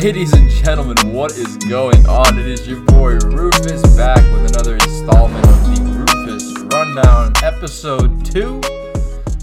[0.00, 2.38] Ladies and gentlemen, what is going on?
[2.38, 8.60] It is your boy Rufus back with another installment of the Rufus Rundown, episode 2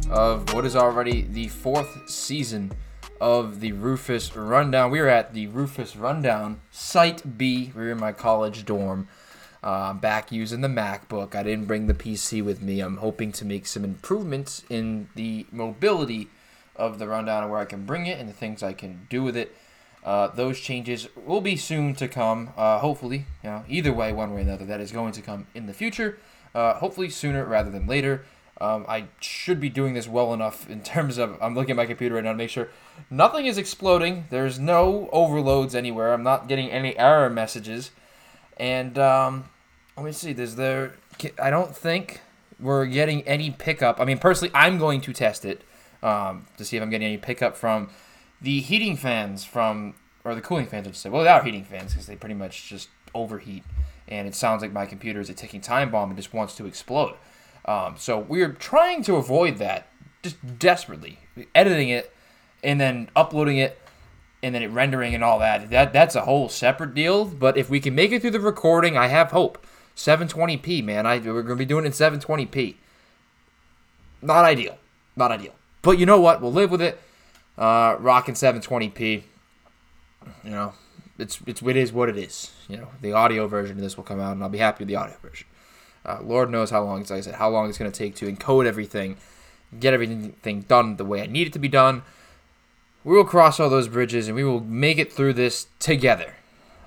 [0.10, 2.72] of what is already the fourth season
[3.20, 4.91] of the Rufus Rundown.
[4.91, 7.74] We are at the Rufus Rundown, Site B.
[7.76, 9.10] We're in my college dorm.
[9.62, 11.36] Uh, I'm back using the MacBook.
[11.36, 12.80] I didn't bring the PC with me.
[12.80, 16.30] I'm hoping to make some improvements in the mobility
[16.78, 19.22] of the rundown and where I can bring it and the things I can do
[19.22, 19.53] with it.
[20.05, 22.52] Uh, those changes will be soon to come.
[22.55, 25.48] Uh, hopefully, you know, either way, one way or another, that is going to come
[25.55, 26.20] in the future.
[26.54, 28.23] Uh, hopefully sooner rather than later.
[28.62, 31.88] Um, I should be doing this well enough in terms of I'm looking at my
[31.88, 32.70] computer right now to make sure
[33.09, 34.26] nothing is exploding.
[34.30, 36.14] There's no overloads anywhere.
[36.14, 37.92] I'm not getting any error messages,
[38.58, 39.45] and um,
[39.98, 40.31] let me see.
[40.31, 40.94] There's there.
[41.42, 42.22] I don't think
[42.59, 44.00] we're getting any pickup.
[44.00, 45.64] I mean, personally, I'm going to test it
[46.02, 47.89] um, to see if I'm getting any pickup from
[48.41, 51.09] the heating fans from or the cooling fans, I say.
[51.09, 53.64] Well, they are heating fans because they pretty much just overheat,
[54.08, 56.66] and it sounds like my computer is a ticking time bomb and just wants to
[56.66, 57.16] explode.
[57.66, 59.88] Um, so we're trying to avoid that,
[60.22, 61.19] just desperately
[61.53, 62.14] editing it
[62.64, 63.80] and then uploading it
[64.42, 65.70] and then it rendering and all that.
[65.70, 67.25] That that's a whole separate deal.
[67.25, 69.66] But if we can make it through the recording, I have hope.
[69.95, 71.05] 720p, man.
[71.05, 72.75] I we're gonna be doing it in 720p.
[74.22, 74.77] Not ideal.
[75.16, 75.53] Not ideal.
[75.81, 76.42] But you know what?
[76.42, 77.02] We'll live with it.
[77.58, 79.23] Uh, rocking 720p.
[80.44, 80.73] You know,
[81.17, 82.52] it's it's it is what it is.
[82.67, 84.88] You know, the audio version of this will come out, and I'll be happy with
[84.88, 85.48] the audio version.
[86.06, 88.31] Uh, Lord knows how long, like I said, how long it's going to take to
[88.31, 89.17] encode everything,
[89.80, 92.03] get everything done the way I need it to be done.
[93.03, 96.33] We will cross all those bridges, and we will make it through this together.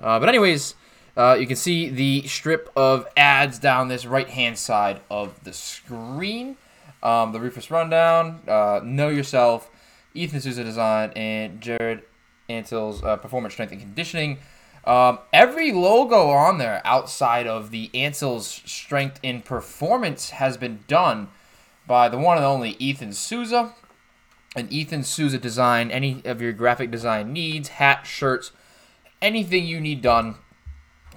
[0.01, 0.75] Uh, but anyways,
[1.17, 5.53] uh, you can see the strip of ads down this right hand side of the
[5.53, 6.57] screen.
[7.03, 9.71] Um, the Rufus Rundown, uh, Know Yourself,
[10.19, 12.03] Ethan Souza Design, and Jared
[12.49, 14.39] Antill's uh, Performance Strength and Conditioning.
[14.85, 21.29] Um, every logo on there outside of the Ansell's Strength and Performance has been done
[21.87, 23.75] by the one and only Ethan Souza.
[24.57, 28.51] And Ethan Souza Design, any of your graphic design needs, hat, shirts,
[29.21, 30.37] anything you need done,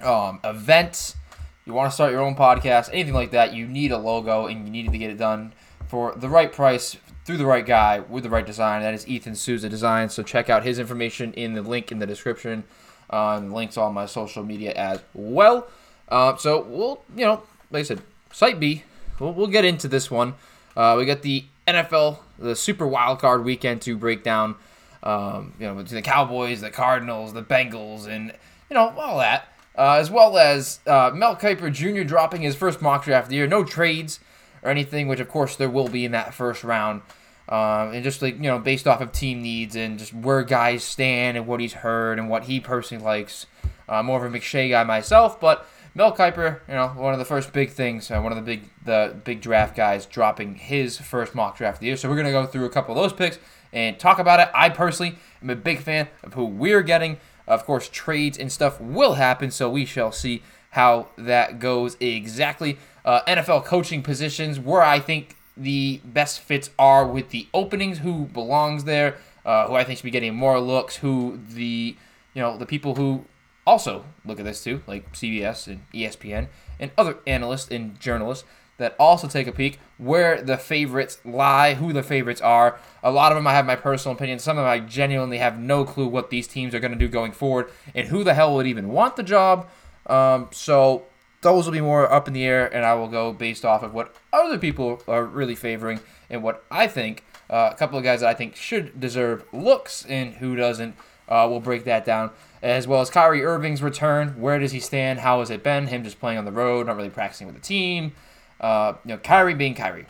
[0.02, 1.16] um, events,
[1.64, 4.66] you want to start your own podcast, anything like that, you need a logo and
[4.66, 5.54] you need to get it done
[5.86, 8.82] for the right price through the right guy with the right design.
[8.82, 10.08] That is Ethan Souza Design.
[10.08, 12.64] So check out his information in the link in the description.
[13.10, 15.68] And links on my social media as well.
[16.08, 18.02] Uh, so we'll, you know, like I said,
[18.32, 18.84] Site B.
[19.18, 20.34] We'll, we'll get into this one.
[20.74, 24.56] Uh, we got the NFL, the Super Wild Card Weekend to break down.
[25.02, 28.32] Um, you know, between the Cowboys, the Cardinals, the Bengals, and
[28.70, 29.48] you know all that.
[29.76, 32.04] Uh, as well as uh, Mel Kiper Jr.
[32.04, 33.46] dropping his first mock draft of the year.
[33.46, 34.20] No trades
[34.62, 37.02] or anything, which of course there will be in that first round.
[37.48, 40.84] Um, and just like you know, based off of team needs and just where guys
[40.84, 43.46] stand and what he's heard and what he personally likes.
[43.88, 47.24] Uh, more of a McShay guy myself, but Mel Kiper, you know, one of the
[47.24, 51.34] first big things, uh, one of the big the big draft guys dropping his first
[51.34, 51.96] mock draft of the year.
[51.96, 53.38] So we're gonna go through a couple of those picks
[53.72, 54.48] and talk about it.
[54.54, 57.18] I personally am a big fan of who we're getting.
[57.46, 62.78] Of course, trades and stuff will happen, so we shall see how that goes exactly.
[63.04, 68.26] Uh, NFL coaching positions, where I think the best fits are with the openings, who
[68.26, 71.96] belongs there, uh, who I think should be getting more looks, who the
[72.34, 73.24] you know the people who
[73.66, 76.48] also look at this too, like CBS and ESPN
[76.80, 78.44] and other analysts and journalists
[78.78, 82.78] that also take a peek where the favorites lie, who the favorites are.
[83.02, 84.38] A lot of them I have my personal opinion.
[84.38, 87.08] Some of them I genuinely have no clue what these teams are going to do
[87.08, 89.68] going forward and who the hell would even want the job.
[90.06, 91.04] Um, so
[91.42, 93.92] those will be more up in the air, and I will go based off of
[93.92, 97.24] what other people are really favoring and what I think.
[97.50, 100.96] Uh, a couple of guys that I think should deserve looks and who doesn't.
[101.28, 102.30] Uh, we'll break that down.
[102.62, 104.40] As well as Kyrie Irving's return.
[104.40, 105.18] Where does he stand?
[105.18, 105.88] How has it been?
[105.88, 108.12] Him just playing on the road, not really practicing with the team.
[108.60, 110.06] Uh, you know, Kyrie being Kyrie.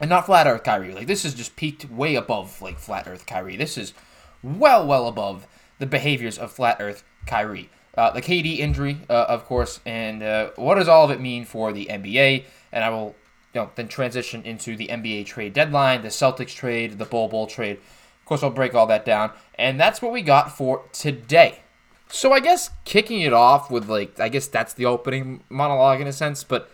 [0.00, 0.94] And not flat earth Kyrie.
[0.94, 3.56] Like, this is just peaked way above, like, flat earth Kyrie.
[3.56, 3.94] This is
[4.42, 5.46] well, well above
[5.78, 7.70] the behaviors of flat earth Kyrie.
[7.96, 11.44] Uh, the KD injury, uh, of course, and uh, what does all of it mean
[11.44, 12.44] for the NBA?
[12.72, 13.14] And I will
[13.54, 17.46] you know, then transition into the NBA trade deadline, the Celtics trade, the Bull Bull
[17.46, 17.78] trade.
[17.78, 19.30] Of course, I'll break all that down.
[19.54, 21.60] And that's what we got for today.
[22.08, 26.06] So I guess kicking it off with, like, I guess that's the opening monologue in
[26.06, 26.70] a sense, but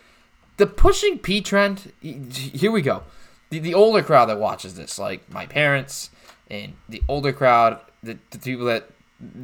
[0.57, 3.05] the pushing P trend, here we go.
[3.51, 6.11] The, the older crowd that watches this, like my parents
[6.51, 8.91] and the older crowd, the, the people that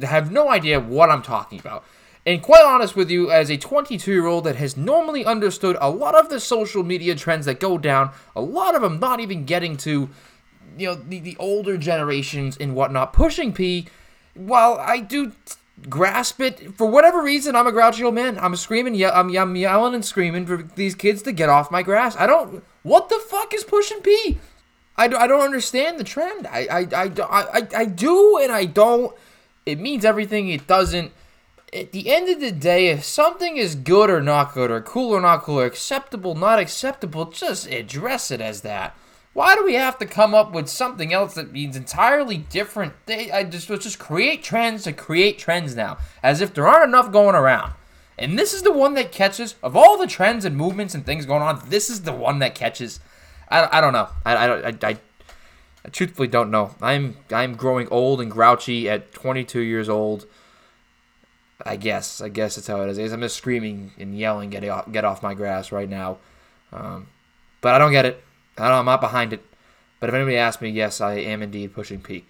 [0.01, 1.83] have no idea what I'm talking about.
[2.25, 5.89] And quite honest with you, as a 22 year old that has normally understood a
[5.89, 9.45] lot of the social media trends that go down, a lot of them not even
[9.45, 10.09] getting to,
[10.77, 13.87] you know, the, the older generations and whatnot, pushing P
[14.39, 15.33] while I do
[15.87, 18.37] grasp it for whatever reason, I'm a grouchy old man.
[18.39, 21.83] I'm screaming, yeah, I'm, I'm yelling and screaming for these kids to get off my
[21.83, 22.15] grass.
[22.17, 22.63] I don't.
[22.83, 24.39] What the fuck is pushing P?
[24.97, 26.47] I, I don't understand the trend.
[26.47, 29.15] I I, I, I, I do and I don't.
[29.71, 30.49] It means everything.
[30.49, 31.11] It doesn't.
[31.71, 35.11] At the end of the day, if something is good or not good, or cool
[35.11, 38.95] or not cool, or acceptable, not acceptable, just address it as that.
[39.33, 42.93] Why do we have to come up with something else that means entirely different?
[43.05, 46.89] They, I just let's just create trends to create trends now, as if there aren't
[46.89, 47.73] enough going around.
[48.17, 51.25] And this is the one that catches of all the trends and movements and things
[51.25, 51.61] going on.
[51.69, 52.99] This is the one that catches.
[53.47, 54.09] I, I don't know.
[54.25, 54.97] I, don't I, I,
[55.89, 56.75] I, truthfully don't know.
[56.81, 60.25] I'm I'm growing old and grouchy at 22 years old.
[61.65, 62.21] I guess.
[62.21, 63.11] I guess that's how it is.
[63.11, 66.17] I'm just screaming and yelling, get off, get off my grass right now.
[66.71, 67.07] Um,
[67.61, 68.23] but I don't get it.
[68.57, 69.45] I don't, I'm not behind it.
[69.99, 72.25] But if anybody asks me, yes, I am indeed pushing P.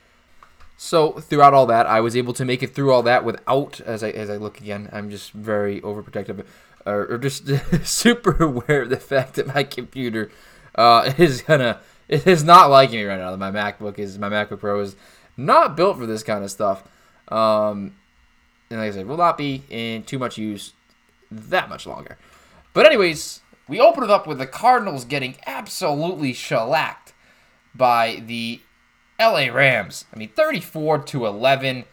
[0.77, 4.01] So throughout all that, I was able to make it through all that without, as
[4.03, 6.45] I as I look again, I'm just very overprotective,
[6.85, 7.49] or, or just
[7.83, 10.31] super aware of the fact that my computer
[10.75, 13.35] uh, is gonna it is not liking me right now.
[13.35, 14.95] My MacBook is my MacBook Pro is
[15.37, 16.83] not built for this kind of stuff.
[17.29, 17.95] Um,
[18.69, 20.73] and like I said, will not be in too much use
[21.31, 22.17] that much longer.
[22.73, 27.13] But anyways, we open it up with the Cardinals getting absolutely shellacked
[27.75, 28.61] by the
[29.19, 30.05] LA Rams.
[30.13, 31.85] I mean, 34 to 11.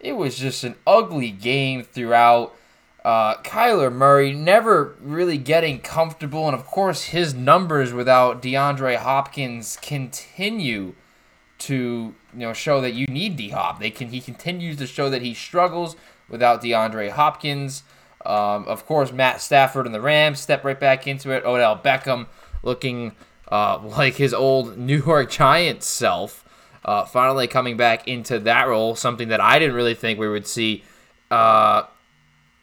[0.00, 2.54] It was just an ugly game throughout.
[3.04, 9.76] Uh, Kyler Murray never really getting comfortable, and of course, his numbers without DeAndre Hopkins
[9.82, 10.94] continue
[11.58, 13.80] to you know show that you need D Hop.
[13.80, 15.96] They can he continues to show that he struggles
[16.28, 17.82] without DeAndre Hopkins.
[18.24, 21.44] Um, of course, Matt Stafford and the Rams step right back into it.
[21.44, 22.26] Odell Beckham
[22.62, 23.12] looking
[23.50, 26.44] uh, like his old New York Giants self,
[26.84, 30.46] uh, finally coming back into that role, something that I didn't really think we would
[30.46, 30.84] see
[31.32, 31.82] uh,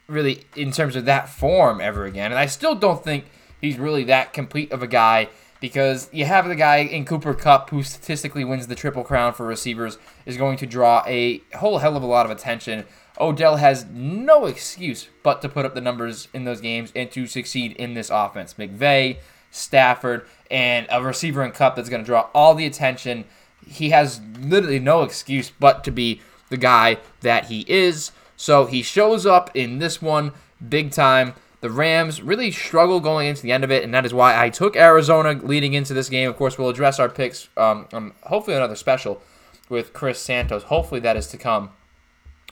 [0.09, 2.31] really in terms of that form ever again.
[2.31, 3.25] And I still don't think
[3.61, 5.29] he's really that complete of a guy
[5.59, 9.45] because you have the guy in Cooper Kupp who statistically wins the Triple Crown for
[9.45, 12.85] receivers, is going to draw a whole hell of a lot of attention.
[13.19, 17.27] Odell has no excuse but to put up the numbers in those games and to
[17.27, 18.53] succeed in this offense.
[18.53, 19.17] McVay,
[19.51, 23.25] Stafford, and a receiver in Kupp that's going to draw all the attention.
[23.67, 28.11] He has literally no excuse but to be the guy that he is.
[28.39, 30.31] So he shows up in this one
[30.69, 31.33] big time.
[31.59, 34.49] The Rams really struggle going into the end of it, and that is why I
[34.49, 36.29] took Arizona leading into this game.
[36.29, 39.21] Of course, we'll address our picks, um, um hopefully another special
[39.67, 40.63] with Chris Santos.
[40.63, 41.71] Hopefully that is to come.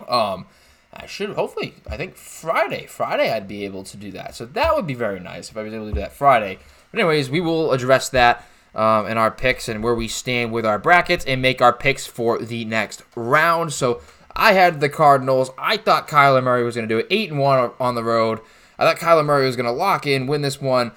[0.09, 0.47] Um,
[0.91, 2.85] I should hopefully I think Friday.
[2.85, 4.35] Friday I'd be able to do that.
[4.35, 6.59] So that would be very nice if I was able to do that Friday.
[6.91, 8.45] But anyways, we will address that
[8.75, 12.05] um, in our picks and where we stand with our brackets and make our picks
[12.05, 13.71] for the next round.
[13.71, 14.01] So
[14.37, 15.51] I had the Cardinals.
[15.57, 18.39] I thought Kyler Murray was going to do it eight and one on the road.
[18.79, 20.91] I thought Kyler Murray was going to lock in, win this one,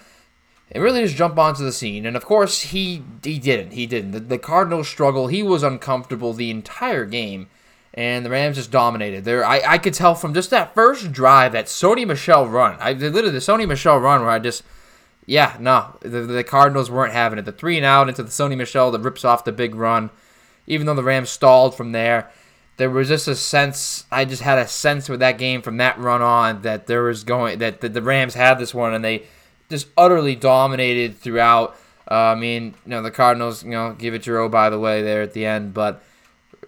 [0.70, 2.06] and really just jump onto the scene.
[2.06, 3.72] And of course, he he didn't.
[3.72, 4.12] He didn't.
[4.12, 5.26] The, the Cardinals struggle.
[5.26, 7.48] He was uncomfortable the entire game
[7.94, 9.25] and the Rams just dominated.
[9.25, 12.76] There, I, I could tell from just that first drive that Sony Michel run.
[12.78, 14.62] I literally the Sony Michel run where I just,
[15.26, 17.44] yeah, no, the, the Cardinals weren't having it.
[17.44, 20.11] The three and out into the Sony Michel that rips off the big run,
[20.66, 22.30] even though the Rams stalled from there.
[22.80, 24.06] There was just a sense.
[24.10, 27.25] I just had a sense with that game from that run on that there was
[27.25, 29.25] going that the, Rams had this one and they
[29.68, 31.76] just utterly dominated throughout.
[32.10, 34.78] Uh, I mean, you know, the Cardinals, you know, give it your O by the
[34.78, 36.02] way there at the end, but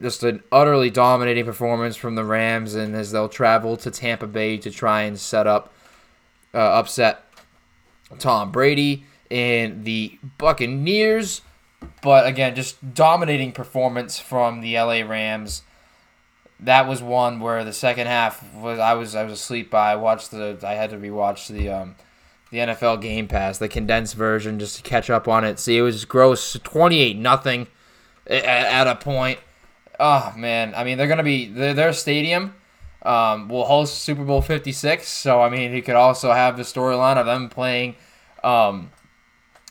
[0.03, 4.59] just an utterly dominating performance from the Rams, and as they'll travel to Tampa Bay
[4.59, 5.73] to try and set up,
[6.53, 7.25] uh, upset
[8.19, 11.41] Tom Brady and the Buccaneers.
[12.03, 15.63] But again, just dominating performance from the LA Rams.
[16.63, 19.93] That was one where the second half was I was I was asleep by.
[19.93, 21.97] I watched the I had to rewatch the um,
[22.51, 25.59] the NFL Game Pass, the condensed version, just to catch up on it.
[25.59, 27.67] See, it was gross, twenty eight nothing
[28.27, 29.39] at a point.
[29.99, 32.55] Oh man, I mean they're gonna be their, their stadium
[33.03, 35.09] um, will host Super Bowl Fifty Six.
[35.09, 37.97] So I mean he could also have the storyline of them playing,
[38.45, 38.91] um,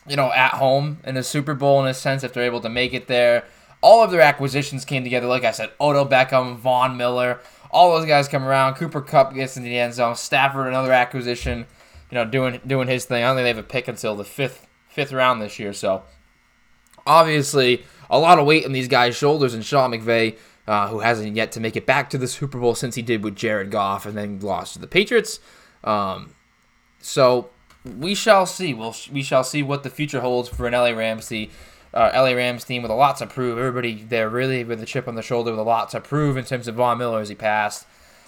[0.06, 2.68] you know, at home in the Super Bowl in a sense if they're able to
[2.68, 3.44] make it there.
[3.82, 5.26] All of their acquisitions came together.
[5.26, 8.74] Like I said, Odell Beckham, Von Miller, all those guys come around.
[8.74, 10.14] Cooper Kupp gets into the end zone.
[10.14, 11.66] Stafford another acquisition,
[12.10, 13.24] you know, doing doing his thing.
[13.24, 15.72] I don't think they have a pick until the fifth fifth round this year.
[15.72, 16.02] So
[17.06, 20.36] obviously a lot of weight on these guys' shoulders, and Sean McVay,
[20.66, 23.24] uh, who hasn't yet to make it back to the Super Bowl since he did
[23.24, 25.40] with Jared Goff and then lost to the Patriots.
[25.82, 26.34] Um,
[27.00, 27.48] so
[27.98, 28.74] we shall see.
[28.74, 31.50] We'll, we shall see what the future holds for an LA Rams team
[31.94, 33.58] uh, LA Rams team with a lot to prove.
[33.58, 36.44] Everybody there really with a chip on the shoulder with a lot to prove in
[36.44, 37.86] terms of Von Miller as he passed.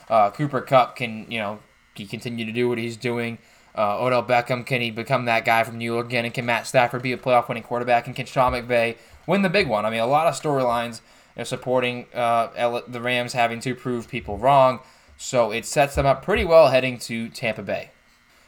[0.09, 1.61] Uh, Cooper Kupp can, you know,
[1.95, 3.39] he continue to do what he's doing.
[3.77, 6.25] Uh, Odell Beckham, can he become that guy from New York again?
[6.25, 8.07] And can Matt Stafford be a playoff winning quarterback?
[8.07, 9.85] And can Sean McVay win the big one?
[9.85, 11.01] I mean, a lot of storylines
[11.35, 14.81] you know, supporting uh, the Rams having to prove people wrong.
[15.17, 17.91] So it sets them up pretty well heading to Tampa Bay.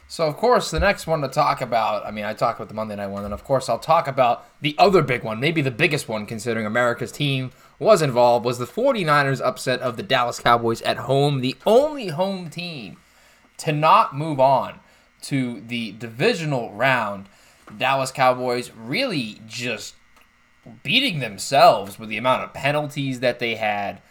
[0.09, 2.73] So, of course, the next one to talk about, I mean, I talked about the
[2.73, 5.69] Monday night one, and of course, I'll talk about the other big one, maybe the
[5.69, 10.81] biggest one considering America's team was involved, was the 49ers upset of the Dallas Cowboys
[10.83, 12.95] at home, the only home team
[13.57, 14.79] to not move on
[15.23, 17.27] to the divisional round.
[17.77, 19.95] Dallas Cowboys really just
[20.83, 24.01] beating themselves with the amount of penalties that they had,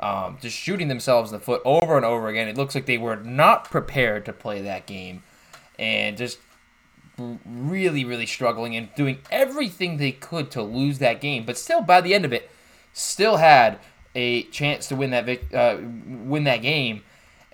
[0.00, 2.48] um, just shooting themselves in the foot over and over again.
[2.48, 5.22] It looks like they were not prepared to play that game
[5.78, 6.38] and just
[7.18, 11.44] really, really struggling and doing everything they could to lose that game.
[11.44, 12.50] But still, by the end of it,
[12.92, 13.78] still had
[14.14, 17.02] a chance to win that vic- uh, win that game.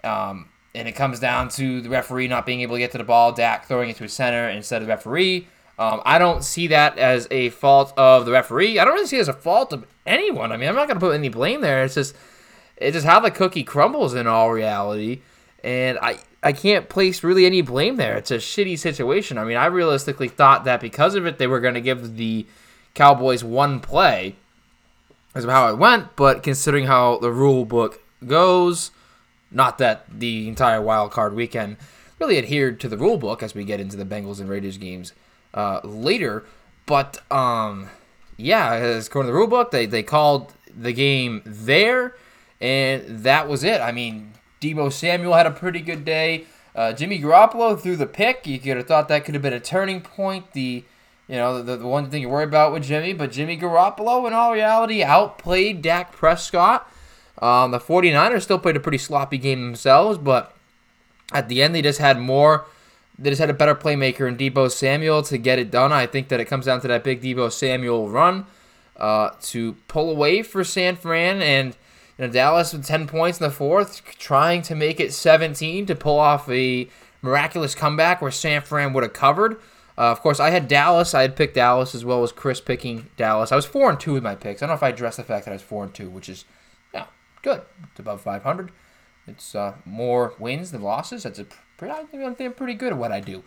[0.04, 3.04] Um, and it comes down to the referee not being able to get to the
[3.04, 5.48] ball, Dak throwing it to a center instead of the referee.
[5.78, 8.78] Um, I don't see that as a fault of the referee.
[8.78, 10.52] I don't really see it as a fault of anyone.
[10.52, 11.82] I mean, I'm not going to put any blame there.
[11.84, 12.14] It's just
[12.76, 15.20] it's just how the cookie crumbles in all reality,
[15.62, 18.16] and I I can't place really any blame there.
[18.16, 19.38] It's a shitty situation.
[19.38, 22.46] I mean, I realistically thought that because of it, they were going to give the
[22.94, 24.36] Cowboys one play,
[25.34, 26.16] as of how it went.
[26.16, 28.90] But considering how the rule book goes,
[29.50, 31.76] not that the entire wild card weekend
[32.18, 35.12] really adhered to the rule book as we get into the Bengals and Raiders games
[35.54, 36.44] uh, later.
[36.86, 37.88] But um,
[38.36, 42.14] yeah, as according to the rule book, they, they called the game there,
[42.60, 43.80] and that was it.
[43.80, 46.44] I mean, Deebo Samuel had a pretty good day.
[46.74, 48.46] Uh, Jimmy Garoppolo threw the pick.
[48.46, 50.52] You could have thought that could have been a turning point.
[50.52, 50.84] The
[51.28, 54.32] you know the, the one thing you worry about with Jimmy, but Jimmy Garoppolo in
[54.32, 56.90] all reality outplayed Dak Prescott.
[57.40, 60.54] Um, the 49ers still played a pretty sloppy game themselves, but
[61.32, 62.66] at the end they just had more.
[63.18, 65.92] They just had a better playmaker in Deebo Samuel to get it done.
[65.92, 68.46] I think that it comes down to that big Deebo Samuel run
[68.96, 71.76] uh, to pull away for San Fran and
[72.20, 75.94] you know, Dallas with 10 points in the fourth, trying to make it 17 to
[75.94, 76.86] pull off a
[77.22, 79.54] miraculous comeback where San Fran would have covered.
[79.96, 81.14] Uh, of course, I had Dallas.
[81.14, 83.52] I had picked Dallas as well as Chris picking Dallas.
[83.52, 84.62] I was four and two with my picks.
[84.62, 86.28] I don't know if I addressed the fact that I was four and two, which
[86.28, 86.44] is
[86.92, 87.06] yeah,
[87.40, 87.62] good.
[87.90, 88.70] It's above 500.
[89.26, 91.22] It's uh, more wins than losses.
[91.22, 91.46] That's a
[91.78, 93.44] pretty, I'm pretty good at what I do.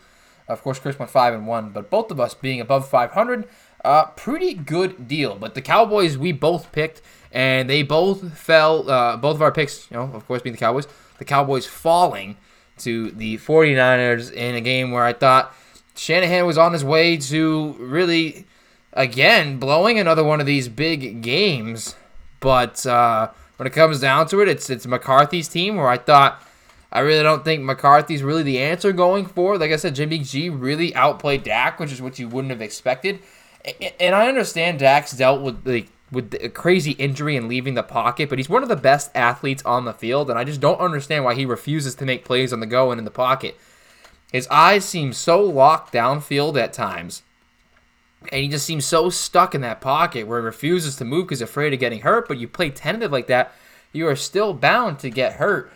[0.48, 3.48] Of course, Chris went five and one, but both of us being above 500,
[3.84, 5.36] uh, pretty good deal.
[5.36, 7.02] But the Cowboys we both picked
[7.34, 8.88] and they both fell.
[8.88, 10.86] Uh, both of our picks, you know, of course, being the Cowboys.
[11.18, 12.36] The Cowboys falling
[12.78, 15.54] to the 49ers in a game where I thought
[15.96, 18.46] Shanahan was on his way to really,
[18.92, 21.96] again, blowing another one of these big games.
[22.40, 26.40] But uh, when it comes down to it, it's it's McCarthy's team where I thought.
[26.92, 29.58] I really don't think McCarthy's really the answer going forward.
[29.58, 33.18] Like I said, Jimmy G really outplayed Dak, which is what you wouldn't have expected.
[33.98, 38.28] And I understand Dak's dealt with the with a crazy injury and leaving the pocket,
[38.28, 41.24] but he's one of the best athletes on the field, and I just don't understand
[41.24, 43.58] why he refuses to make plays on the go and in the pocket.
[44.32, 47.22] His eyes seem so locked downfield at times,
[48.32, 51.40] and he just seems so stuck in that pocket where he refuses to move because
[51.40, 52.26] he's afraid of getting hurt.
[52.26, 53.52] But you play tentative like that,
[53.92, 55.70] you are still bound to get hurt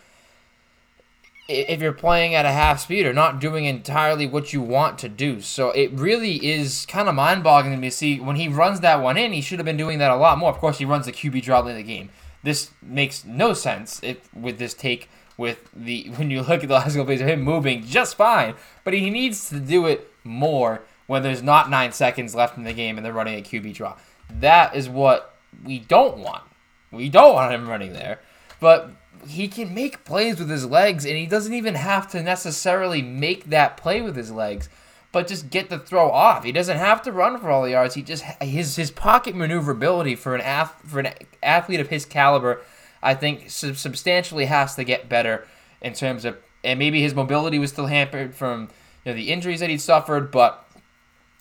[1.48, 5.08] if you're playing at a half speed or not doing entirely what you want to
[5.08, 5.40] do.
[5.40, 7.88] So it really is kind of mind boggling to me.
[7.88, 10.38] See, when he runs that one in, he should have been doing that a lot
[10.38, 10.50] more.
[10.50, 12.10] Of course, he runs the QB draw in the game.
[12.42, 15.08] This makes no sense if, with this take.
[15.38, 18.54] With the when you look at the last couple plays of him moving just fine,
[18.84, 22.72] but he needs to do it more when there's not nine seconds left in the
[22.72, 23.96] game and they're running a QB draw.
[24.30, 26.42] That is what we don't want.
[26.90, 28.20] We don't want him running there.
[28.60, 28.90] But
[29.26, 33.46] he can make plays with his legs, and he doesn't even have to necessarily make
[33.46, 34.68] that play with his legs,
[35.12, 36.44] but just get the throw off.
[36.44, 37.94] He doesn't have to run for all the yards.
[37.94, 42.60] He just his his pocket maneuverability for an ath, for an athlete of his caliber,
[43.02, 45.46] I think substantially has to get better
[45.80, 48.68] in terms of, and maybe his mobility was still hampered from
[49.04, 50.64] you know the injuries that he'd suffered, but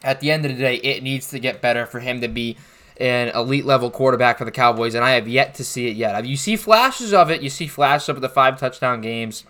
[0.03, 2.57] at the end of the day, it needs to get better for him to be
[2.99, 6.25] an elite level quarterback for the Cowboys, and I have yet to see it yet.
[6.25, 7.41] You see flashes of it.
[7.41, 9.45] You see flashes of the five touchdown games.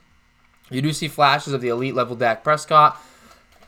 [0.69, 3.01] You do see flashes of the elite level Dak Prescott,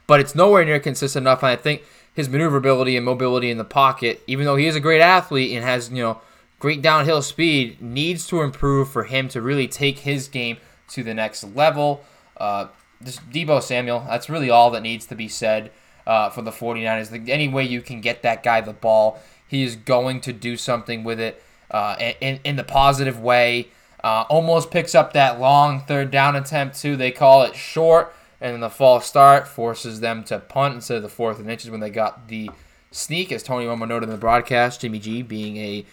[0.05, 1.43] but it's nowhere near consistent enough.
[1.43, 1.83] And I think
[2.13, 5.63] his maneuverability and mobility in the pocket, even though he is a great athlete and
[5.63, 6.21] has you know
[6.59, 10.57] great downhill speed, needs to improve for him to really take his game
[10.89, 12.03] to the next level.
[12.35, 12.67] Uh,
[12.99, 15.71] this Deebo Samuel, that's really all that needs to be said.
[16.09, 17.29] uh, for the 49ers.
[17.29, 19.19] Any way you can get that guy the ball,
[19.49, 23.67] he is going to do something with it uh, in, in the positive way.
[24.03, 26.95] Uh, almost picks up that long third down attempt, too.
[26.95, 31.03] They call it short, and then the false start forces them to punt instead of
[31.03, 32.49] the fourth and inches when they got the
[32.91, 34.81] sneak, as Tony Romo noted in the broadcast.
[34.81, 35.85] Jimmy G being a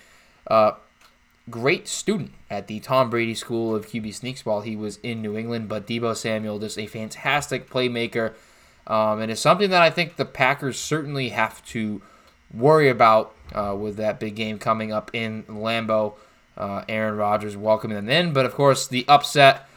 [0.49, 0.73] uh,
[1.49, 5.37] great student at the Tom Brady School of QB Sneaks while he was in New
[5.37, 8.35] England, but Deebo Samuel just a fantastic playmaker,
[8.87, 12.03] um, and it's something that I think the Packers certainly have to
[12.57, 16.15] worry about uh, with that big game coming up in Lambeau.
[16.57, 19.69] Uh, Aaron Rodgers welcoming them in, but of course the upset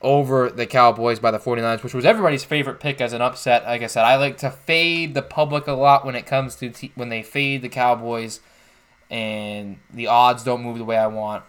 [0.00, 3.64] over the Cowboys by the 49ers, which was everybody's favorite pick as an upset.
[3.64, 6.70] Like I said, I like to fade the public a lot when it comes to
[6.70, 8.40] te- when they fade the Cowboys
[9.10, 11.44] and the odds don't move the way I want.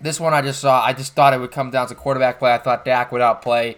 [0.00, 2.52] This one I just saw, I just thought it would come down to quarterback play.
[2.52, 3.76] I thought Dak would outplay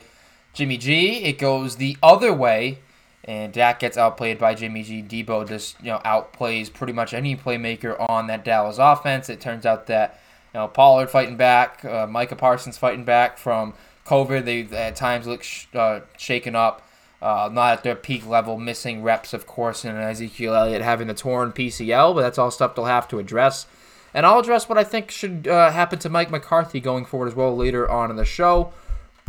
[0.53, 1.25] Jimmy G.
[1.25, 2.79] It goes the other way,
[3.25, 5.03] and Dak gets outplayed by Jimmy G.
[5.03, 9.29] Deebo just you know outplays pretty much any playmaker on that Dallas offense.
[9.29, 10.21] It turns out that
[10.55, 13.75] you know, Pollard fighting back, uh, Micah Parsons fighting back from
[14.07, 14.45] COVID.
[14.45, 16.87] They at times look sh- uh, shaken up,
[17.23, 21.15] uh, not at their peak level, missing reps, of course, and Ezekiel Elliott having the
[21.15, 23.67] torn PCL, but that's all stuff they'll have to address.
[24.15, 27.35] And I'll address what I think should uh, happen to Mike McCarthy going forward as
[27.35, 28.73] well later on in the show.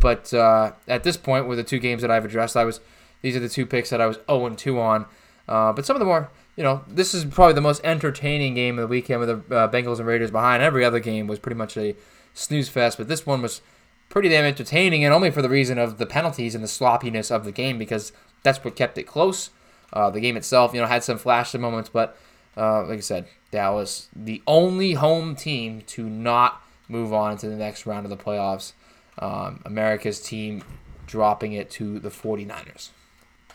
[0.01, 2.81] But uh, at this point, with the two games that I've addressed, I was
[3.23, 5.05] these are the two picks that I was 0 2 on.
[5.47, 8.77] Uh, but some of the more you know, this is probably the most entertaining game
[8.77, 10.61] of the weekend with the uh, Bengals and Raiders behind.
[10.61, 11.95] Every other game was pretty much a
[12.33, 13.61] snooze fest, but this one was
[14.09, 17.43] pretty damn entertaining, and only for the reason of the penalties and the sloppiness of
[17.43, 18.11] the game because
[18.43, 19.49] that's what kept it close.
[19.91, 22.17] Uh, the game itself, you know, had some flashy moments, but
[22.55, 27.55] uh, like I said, Dallas, the only home team to not move on to the
[27.55, 28.73] next round of the playoffs.
[29.17, 30.63] Um, America's team
[31.07, 32.89] dropping it to the 49ers.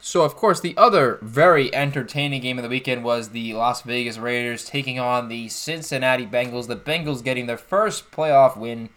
[0.00, 4.16] So, of course, the other very entertaining game of the weekend was the Las Vegas
[4.16, 6.68] Raiders taking on the Cincinnati Bengals.
[6.68, 8.90] The Bengals getting their first playoff win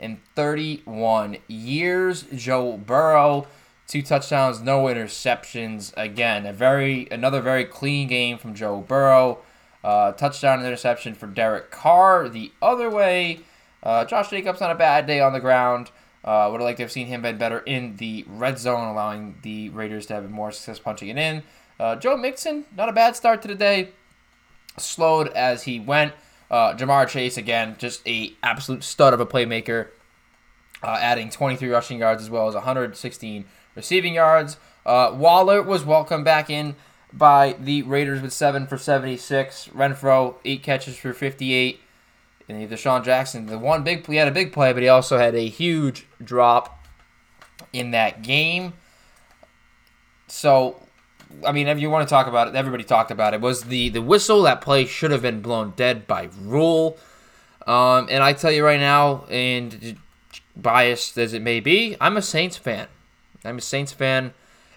[0.00, 2.24] in 31 years.
[2.34, 3.46] Joe Burrow,
[3.86, 5.92] two touchdowns, no interceptions.
[5.96, 9.38] Again, a very another very clean game from Joe Burrow.
[9.84, 12.28] Uh, touchdown interception for Derek Carr.
[12.28, 13.40] The other way,
[13.82, 15.90] uh, Josh Jacobs on a bad day on the ground.
[16.24, 19.36] Uh, would have liked to have seen him been better in the red zone, allowing
[19.42, 21.42] the Raiders to have more success punching it in.
[21.80, 23.88] Uh, Joe Mixon, not a bad start to the day.
[24.78, 26.12] Slowed as he went.
[26.50, 29.88] Uh, Ja'Marr Chase again, just a absolute stud of a playmaker,
[30.82, 34.58] uh, adding 23 rushing yards as well as 116 receiving yards.
[34.84, 36.76] Uh, Waller was welcomed back in
[37.12, 39.70] by the Raiders with seven for 76.
[39.74, 41.80] Renfrow eight catches for 58.
[42.48, 45.34] And DeSean Jackson, the one big he had a big play, but he also had
[45.34, 46.80] a huge drop
[47.72, 48.74] in that game.
[50.26, 50.80] So,
[51.46, 53.40] I mean, if you want to talk about it, everybody talked about it.
[53.40, 56.96] Was the the whistle that play should have been blown dead by rule?
[57.66, 59.98] Um, and I tell you right now, and
[60.56, 62.88] biased as it may be, I'm a Saints fan.
[63.44, 64.34] I'm a Saints fan,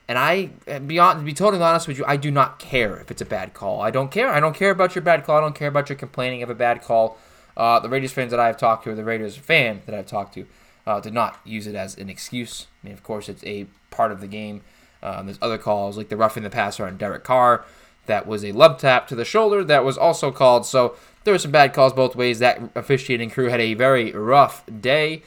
[0.08, 0.48] and I
[0.80, 3.54] beyond to be totally honest with you, I do not care if it's a bad
[3.54, 3.82] call.
[3.82, 4.30] I don't care.
[4.30, 5.38] I don't care about your bad call.
[5.38, 7.18] I don't care about your complaining of a bad call.
[7.58, 10.08] Uh, the Raiders fans that I have talked to, or the Raiders fan that I've
[10.08, 10.46] talked to,
[10.86, 12.68] uh, did not use it as an excuse.
[12.84, 14.62] I mean, of course, it's a part of the game.
[15.02, 17.66] Um, there's other calls like the roughing the passer on Derek Carr.
[18.08, 20.66] That was a love tap to the shoulder that was also called.
[20.66, 22.40] So there were some bad calls both ways.
[22.40, 25.24] That officiating crew had a very rough day.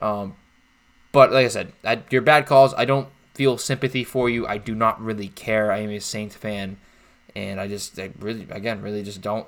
[0.00, 0.36] Um,
[1.12, 4.46] but like I said, I, your bad calls, I don't feel sympathy for you.
[4.46, 5.72] I do not really care.
[5.72, 6.76] I am a Saints fan,
[7.34, 9.46] and I just, I really, again, really just don't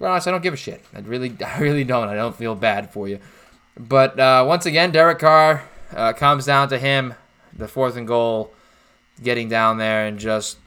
[0.00, 0.84] honest, I don't give a shit.
[0.94, 2.08] I really, I really don't.
[2.08, 3.18] I don't feel bad for you.
[3.78, 7.14] But uh, once again, Derek Carr uh, comes down to him,
[7.52, 8.52] the fourth and goal,
[9.22, 10.58] getting down there and just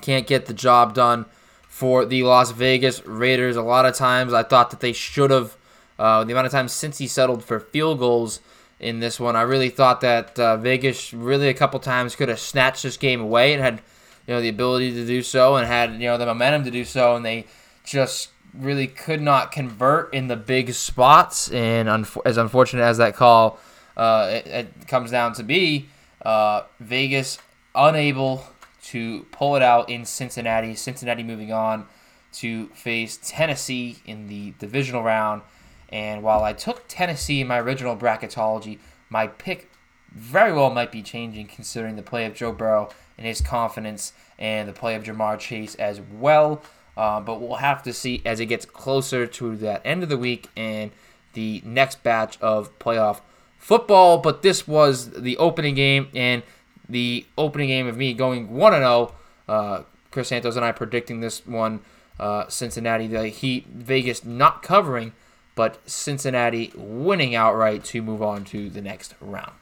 [0.00, 1.26] can't get the job done
[1.68, 3.56] for the Las Vegas Raiders.
[3.56, 5.56] A lot of times I thought that they should have,
[5.98, 8.40] uh, the amount of times since he settled for field goals
[8.80, 12.38] in this one, I really thought that uh, Vegas really a couple times could have
[12.38, 13.80] snatched this game away and had,
[14.26, 16.84] you know, the ability to do so and had, you know, the momentum to do
[16.84, 17.46] so, and they
[17.88, 21.50] just really could not convert in the big spots.
[21.50, 23.58] And as unfortunate as that call
[23.96, 25.88] uh, it, it, comes down to be,
[26.22, 27.38] uh, Vegas
[27.74, 28.44] unable
[28.84, 30.74] to pull it out in Cincinnati.
[30.74, 31.86] Cincinnati moving on
[32.34, 35.42] to face Tennessee in the divisional round.
[35.88, 38.78] And while I took Tennessee in my original bracketology,
[39.10, 39.70] my pick
[40.12, 44.68] very well might be changing considering the play of Joe Burrow and his confidence and
[44.68, 46.62] the play of Ja'Marr Chase as well.
[46.98, 50.18] Uh, but we'll have to see as it gets closer to that end of the
[50.18, 50.90] week and
[51.34, 53.20] the next batch of playoff
[53.56, 54.18] football.
[54.18, 56.42] But this was the opening game, and
[56.88, 59.14] the opening game of me going 1 0.
[59.48, 61.80] Uh, Chris Santos and I predicting this one.
[62.18, 65.12] Uh, Cincinnati, the Heat, Vegas not covering,
[65.54, 69.52] but Cincinnati winning outright to move on to the next round.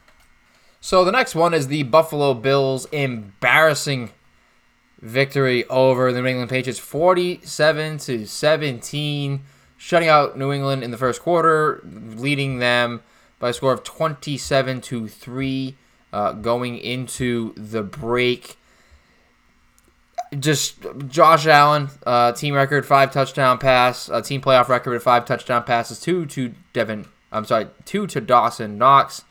[0.81, 4.09] So the next one is the Buffalo Bills embarrassing
[4.99, 9.41] victory over the New England Patriots 47 to 17,
[9.77, 13.01] shutting out New England in the first quarter, leading them
[13.39, 15.75] by a score of 27 to 3
[16.13, 18.57] uh, going into the break.
[20.37, 25.25] Just Josh Allen, uh, team record five touchdown pass, uh, team playoff record with five
[25.25, 27.05] touchdown passes, two to Devin.
[27.31, 29.23] I'm sorry, two to Dawson Knox.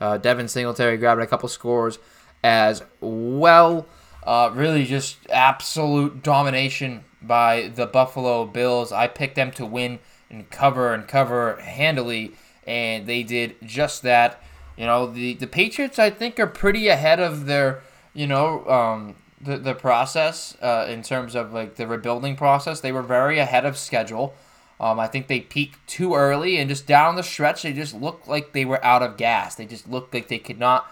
[0.00, 1.98] Uh, Devin Singletary grabbing a couple scores
[2.42, 3.86] as well.
[4.26, 8.92] Uh, really, just absolute domination by the Buffalo Bills.
[8.92, 9.98] I picked them to win
[10.30, 12.32] and cover and cover handily,
[12.66, 14.42] and they did just that.
[14.76, 17.82] You know, the, the Patriots, I think, are pretty ahead of their,
[18.12, 22.80] you know, um, the, the process uh, in terms of like the rebuilding process.
[22.80, 24.34] They were very ahead of schedule.
[24.80, 28.26] Um, I think they peaked too early, and just down the stretch, they just looked
[28.26, 29.54] like they were out of gas.
[29.54, 30.90] They just looked like they could not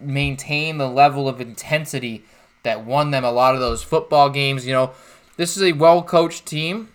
[0.00, 2.24] maintain the level of intensity
[2.62, 4.66] that won them a lot of those football games.
[4.66, 4.92] You know,
[5.36, 6.90] this is a well coached team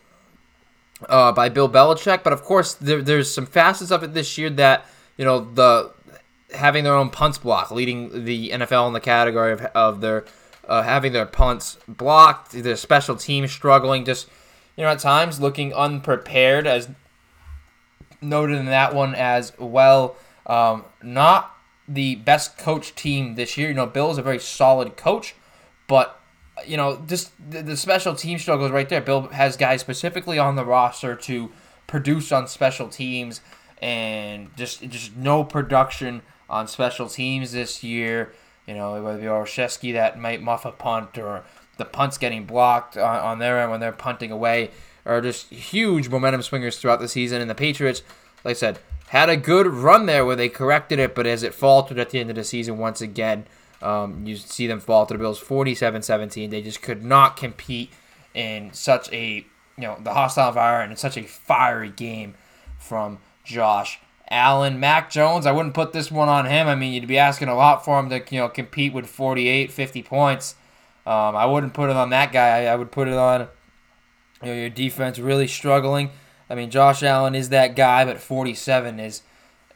[1.07, 4.49] uh, by Bill Belichick, but of course, there, there's some facets of it this year
[4.51, 4.85] that,
[5.17, 5.91] you know, the
[6.53, 10.25] having their own punts block, leading the NFL in the category of, of their
[10.67, 14.27] uh, having their punts blocked, their special teams struggling, just
[14.75, 16.89] you know, at times looking unprepared, as
[18.21, 20.15] noted in that one as well.
[20.45, 21.54] Um, not
[21.87, 23.69] the best coach team this year.
[23.69, 25.35] You know, Bill is a very solid coach,
[25.87, 26.19] but
[26.65, 29.01] you know, just the, the special team struggles right there.
[29.01, 31.51] Bill has guys specifically on the roster to
[31.87, 33.41] produce on special teams,
[33.81, 38.33] and just just no production on special teams this year.
[38.67, 41.43] You know, whether it be Olszewski that might muff a punt or
[41.77, 44.71] the punts getting blocked on, on their end when they're punting away
[45.05, 47.41] are just huge momentum swingers throughout the season.
[47.41, 48.01] And the Patriots,
[48.43, 48.79] like I said,
[49.15, 52.19] had a good run there where they corrected it, but as it faltered at the
[52.19, 53.47] end of the season once again,
[53.81, 56.49] um, you see them fall to the Bills 47-17.
[56.49, 57.91] They just could not compete
[58.33, 59.45] in such a
[59.77, 62.35] you know the hostile environment and such a fiery game
[62.77, 63.99] from Josh
[64.29, 64.81] Allen.
[64.81, 66.67] Mac Jones, I wouldn't put this one on him.
[66.67, 69.71] I mean, you'd be asking a lot for him to you know compete with 48,
[69.71, 70.55] 50 points.
[71.05, 72.63] Um, I wouldn't put it on that guy.
[72.63, 73.47] I, I would put it on
[74.41, 76.09] you know, your defense really struggling.
[76.49, 79.21] I mean, Josh Allen is that guy, but 47 is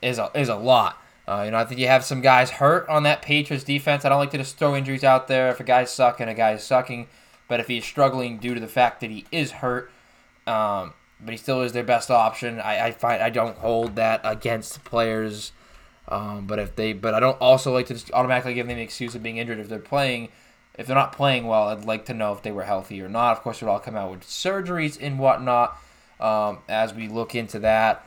[0.02, 1.02] is a, is a lot.
[1.28, 4.04] Uh, you know, I think you have some guys hurt on that Patriots defense.
[4.04, 6.64] I don't like to just throw injuries out there if a guy's sucking, a guy's
[6.64, 7.08] sucking.
[7.48, 9.92] But if he's struggling due to the fact that he is hurt,
[10.48, 14.22] um, but he still is their best option, I, I find I don't hold that
[14.24, 15.52] against players.
[16.08, 18.84] Um, but if they, but I don't also like to just automatically give them the
[18.84, 20.30] excuse of being injured if they're playing
[20.80, 23.34] if they're not playing well, I'd like to know if they were healthy or not.
[23.34, 25.78] Of course, it will all come out with surgeries and whatnot
[26.20, 28.06] um, as we look into that.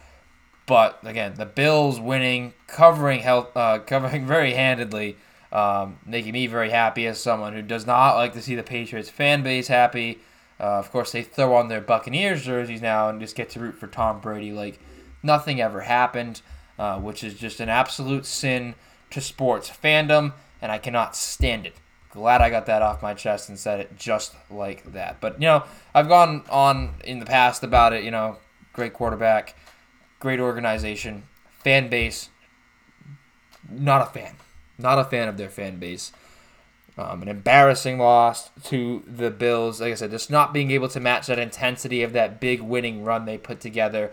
[0.66, 5.16] But again, the Bills winning, covering health, uh, covering very handedly,
[5.51, 9.11] um, making me very happy as someone who does not like to see the Patriots
[9.11, 10.20] fan base happy.
[10.61, 13.77] Uh, of course, they throw on their Buccaneers jerseys now and just get to root
[13.77, 14.79] for Tom Brady like
[15.22, 16.40] nothing ever happened,
[16.79, 18.75] uh, which is just an absolute sin
[19.11, 21.77] to sports fandom, and I cannot stand it
[22.12, 25.20] glad I got that off my chest and said it just like that.
[25.20, 28.05] But you know, I've gone on in the past about it.
[28.05, 28.37] You know,
[28.72, 29.57] great quarterback,
[30.20, 31.25] great organization,
[31.64, 32.29] fan base.
[33.68, 34.37] Not a fan,
[34.79, 36.12] not a fan of their fan base.
[36.98, 39.81] Um, an embarrassing loss to the Bills.
[39.81, 43.03] Like I said, just not being able to match that intensity of that big winning
[43.03, 44.12] run they put together.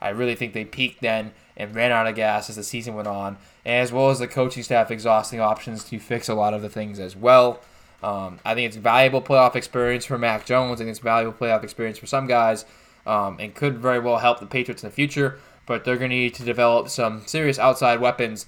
[0.00, 3.08] I really think they peaked then and ran out of gas as the season went
[3.08, 6.70] on, as well as the coaching staff exhausting options to fix a lot of the
[6.70, 7.60] things as well.
[8.02, 10.80] Um, I think it's valuable playoff experience for Mac Jones.
[10.80, 12.64] I think it's valuable playoff experience for some guys,
[13.06, 15.38] um, and could very well help the Patriots in the future.
[15.66, 18.46] But they're going to need to develop some serious outside weapons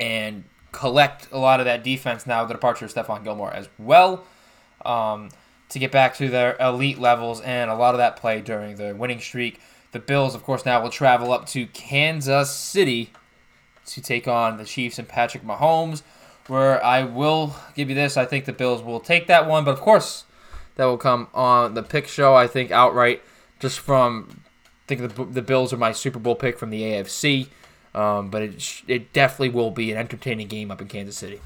[0.00, 0.42] and
[0.72, 4.24] collect a lot of that defense now, the departure of Stephon Gilmore as well,
[4.84, 5.28] um,
[5.68, 8.92] to get back to their elite levels and a lot of that play during the
[8.92, 9.60] winning streak.
[9.92, 13.12] The Bills, of course, now will travel up to Kansas City
[13.94, 16.02] to take on the Chiefs and Patrick Mahomes.
[16.46, 19.72] Where I will give you this, I think the Bills will take that one, but
[19.72, 20.24] of course,
[20.76, 22.34] that will come on the pick show.
[22.34, 23.22] I think outright,
[23.60, 24.42] just from
[24.84, 27.48] I think the, the Bills are my Super Bowl pick from the AFC,
[27.94, 31.40] um, but it it definitely will be an entertaining game up in Kansas City.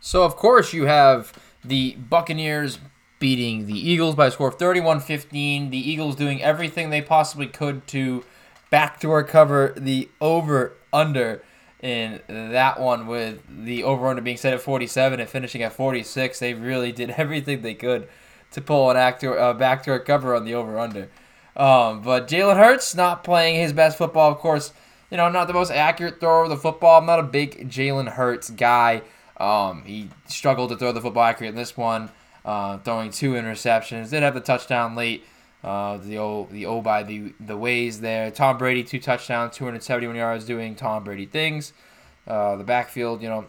[0.00, 1.32] So of course you have
[1.64, 2.78] the Buccaneers
[3.18, 5.70] beating the Eagles by a score of 31 15.
[5.70, 8.22] The Eagles doing everything they possibly could to
[8.70, 11.42] backdoor cover the over under
[11.82, 16.38] in that one with the over under being set at 47 and finishing at 46.
[16.38, 18.08] They really did everything they could
[18.52, 21.10] to pull an actor uh, backdoor cover on the over under.
[21.56, 24.72] Um, but Jalen Hurts not playing his best football, of course.
[25.10, 26.98] You know, not the most accurate thrower of the football.
[26.98, 29.02] I'm not a big Jalen Hurts guy.
[29.36, 32.10] Um, he struggled to throw the football accurate in this one,
[32.44, 34.10] uh, throwing two interceptions.
[34.10, 35.24] Did have the touchdown late.
[35.64, 38.30] Uh, the old the O by the the ways there.
[38.30, 41.72] Tom Brady two touchdowns, 271 yards, doing Tom Brady things.
[42.26, 43.46] Uh, the backfield, you know,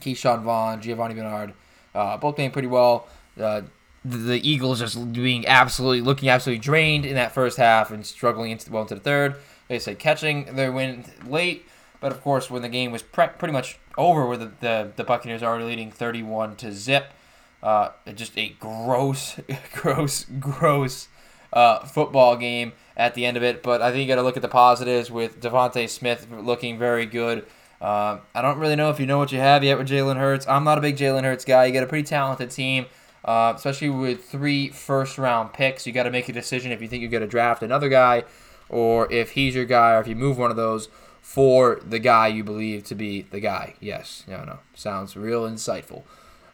[0.00, 1.54] Ke'Shawn Vaughn, Giovani Bernard,
[1.92, 3.08] uh, both playing pretty well.
[3.38, 3.62] Uh,
[4.04, 8.52] the, the Eagles just being absolutely looking absolutely drained in that first half and struggling
[8.52, 9.34] into well into the third.
[9.66, 11.66] They said catching their win late,
[12.00, 15.02] but of course when the game was pre- pretty much over, where the, the the
[15.02, 17.12] Buccaneers already leading 31 to zip.
[17.62, 19.38] Uh, just a gross,
[19.72, 21.08] gross, gross
[21.52, 23.62] uh, football game at the end of it.
[23.62, 27.06] But I think you got to look at the positives with DeVonta Smith looking very
[27.06, 27.46] good.
[27.80, 30.46] Uh, I don't really know if you know what you have yet with Jalen Hurts.
[30.48, 31.66] I'm not a big Jalen Hurts guy.
[31.66, 32.86] You got a pretty talented team,
[33.24, 35.86] uh, especially with three first round picks.
[35.86, 38.24] You got to make a decision if you think you're going to draft another guy
[38.68, 40.88] or if he's your guy or if you move one of those
[41.20, 43.74] for the guy you believe to be the guy.
[43.80, 44.58] Yes, no, no.
[44.74, 46.02] Sounds real insightful.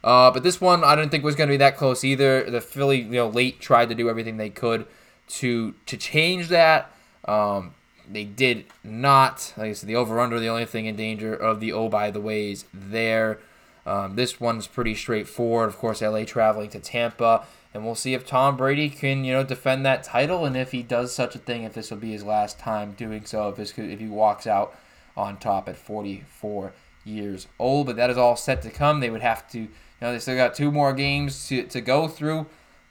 [0.05, 2.49] Uh, but this one I didn't think was going to be that close either.
[2.49, 4.87] The Philly, you know, late tried to do everything they could
[5.29, 6.95] to to change that.
[7.25, 7.75] Um,
[8.07, 9.55] they did not.
[9.57, 12.11] Like I said, the over under the only thing in danger of the oh by
[12.11, 13.39] the ways there.
[13.87, 15.71] Um, this one's pretty straightforward.
[15.71, 19.43] Of course, LA traveling to Tampa, and we'll see if Tom Brady can you know
[19.43, 22.25] defend that title, and if he does such a thing, if this will be his
[22.25, 24.77] last time doing so, if this if he walks out
[25.17, 26.75] on top at 44
[27.07, 27.87] years old.
[27.87, 29.01] But that is all set to come.
[29.01, 29.69] They would have to
[30.01, 32.47] know, they still got two more games to, to go through,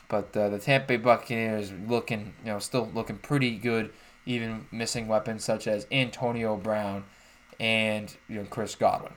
[0.07, 3.91] but uh, the Tampa Bay Buccaneers looking, you know, still looking pretty good,
[4.25, 7.03] even missing weapons such as Antonio Brown
[7.59, 9.13] and you know Chris Godwin.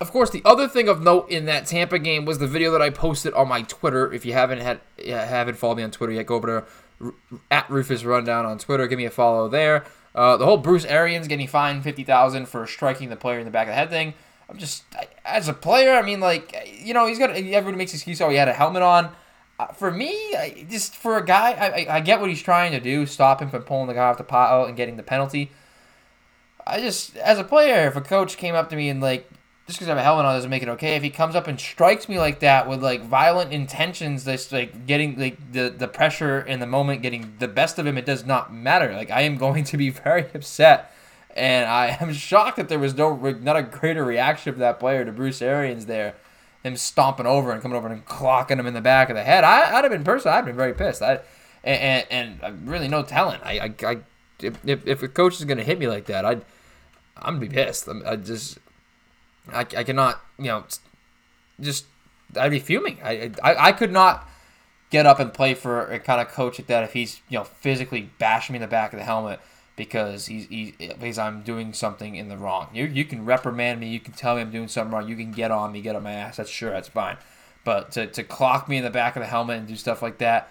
[0.00, 2.82] Of course, the other thing of note in that Tampa game was the video that
[2.82, 4.12] I posted on my Twitter.
[4.12, 6.64] If you haven't had haven't followed me on Twitter yet, go over
[7.00, 7.14] to
[7.50, 8.86] at Rufus Rundown on Twitter.
[8.86, 9.84] Give me a follow there.
[10.14, 13.50] Uh, the whole Bruce Arians getting fined fifty thousand for striking the player in the
[13.50, 14.14] back of the head thing.
[14.48, 14.84] I'm just
[15.24, 15.92] as a player.
[15.92, 18.20] I mean, like you know, he's got everybody makes excuse.
[18.20, 19.10] Oh, he had a helmet on.
[19.58, 22.80] Uh, for me, I, just for a guy, I, I get what he's trying to
[22.80, 23.06] do.
[23.06, 25.50] Stop him from pulling the guy off the pot and getting the penalty.
[26.64, 29.28] I just, as a player, if a coach came up to me and like,
[29.66, 30.94] just because I have a helmet on doesn't make it okay.
[30.94, 34.86] If he comes up and strikes me like that with like violent intentions, this like
[34.86, 38.24] getting like the the pressure in the moment, getting the best of him, it does
[38.24, 38.92] not matter.
[38.92, 40.92] Like I am going to be very upset
[41.36, 45.04] and I am shocked that there was no not a greater reaction from that player
[45.04, 46.14] to Bruce Arians there,
[46.62, 49.44] him stomping over and coming over and clocking him in the back of the head.
[49.44, 51.02] I, would have been personally, I'd been very pissed.
[51.02, 51.20] I,
[51.64, 53.42] and, and, and uh, really no talent.
[53.44, 53.98] I, I, I
[54.40, 56.44] if, if a coach is gonna hit me like that, I'd
[57.16, 57.88] I'm gonna be pissed.
[57.88, 58.58] I'm, I just
[59.52, 60.64] I, I cannot you know
[61.60, 61.86] just
[62.36, 62.98] I'd be fuming.
[63.02, 64.28] I, I I could not
[64.90, 67.44] get up and play for a kind of coach like that if he's you know
[67.44, 69.40] physically bashing me in the back of the helmet
[69.78, 72.68] because he's, he, because I'm doing something in the wrong.
[72.74, 75.30] You you can reprimand me, you can tell me I'm doing something wrong, you can
[75.30, 76.36] get on me, get on my ass.
[76.36, 77.16] That's sure, that's fine.
[77.64, 80.18] But to, to clock me in the back of the helmet and do stuff like
[80.18, 80.50] that,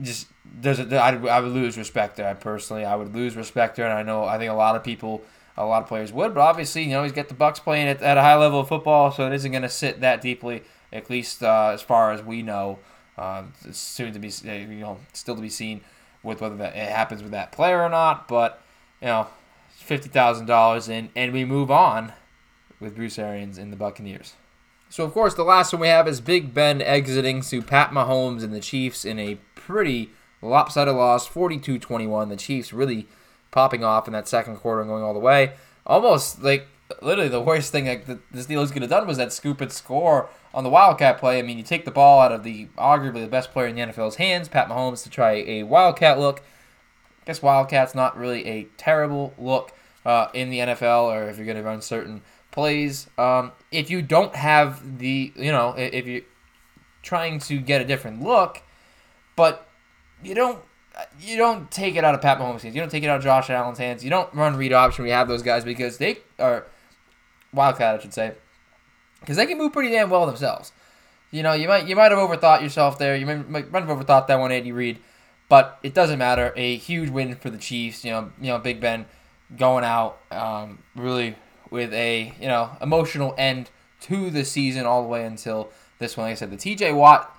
[0.00, 0.28] just
[0.62, 2.28] a, I, I would lose respect there.
[2.28, 4.84] I personally, I would lose respect there, and I know I think a lot of
[4.84, 5.22] people,
[5.56, 6.34] a lot of players would.
[6.34, 8.68] But obviously, you know, he's got the Bucks playing at, at a high level of
[8.68, 10.62] football, so it isn't going to sit that deeply,
[10.92, 12.78] at least uh, as far as we know.
[13.16, 15.80] Uh, soon to be, you know, still to be seen
[16.22, 18.28] with whether that it happens with that player or not.
[18.28, 18.62] But
[19.00, 19.28] you know,
[19.70, 22.12] fifty thousand dollars in, and we move on
[22.80, 24.34] with Bruce Arians in the Buccaneers.
[24.90, 28.42] So of course, the last one we have is Big Ben exiting to Pat Mahomes
[28.42, 32.28] and the Chiefs in a pretty lopsided loss, 42-21.
[32.30, 33.06] The Chiefs really
[33.50, 35.52] popping off in that second quarter and going all the way.
[35.86, 36.68] Almost like
[37.02, 40.28] literally the worst thing that the Steelers could have done was that scoop and score
[40.58, 41.38] on the Wildcat play.
[41.38, 43.82] I mean, you take the ball out of the arguably the best player in the
[43.82, 46.40] NFL's hands, Pat Mahomes, to try a Wildcat look.
[46.40, 49.72] I guess Wildcat's not really a terrible look
[50.04, 53.06] uh, in the NFL, or if you're going to run certain plays.
[53.16, 56.22] Um, if you don't have the, you know, if you're
[57.02, 58.60] trying to get a different look,
[59.36, 59.64] but
[60.24, 60.58] you don't
[61.20, 62.74] you don't take it out of Pat Mahomes' hands.
[62.74, 64.02] You don't take it out of Josh Allen's hands.
[64.02, 65.04] You don't run read option.
[65.04, 66.66] We have those guys because they are
[67.52, 68.32] Wildcat, I should say,
[69.20, 70.72] because they can move pretty damn well themselves.
[71.30, 73.16] You know, you might you might have overthought yourself there.
[73.16, 74.98] You might, might have overthought that one, Andy Reid,
[75.48, 76.52] but it doesn't matter.
[76.56, 78.04] A huge win for the Chiefs.
[78.04, 79.06] You know, you know, Big Ben
[79.56, 81.36] going out um, really
[81.70, 83.70] with a you know emotional end
[84.02, 86.26] to the season all the way until this one.
[86.26, 86.92] Like I said, the T.J.
[86.92, 87.34] Watt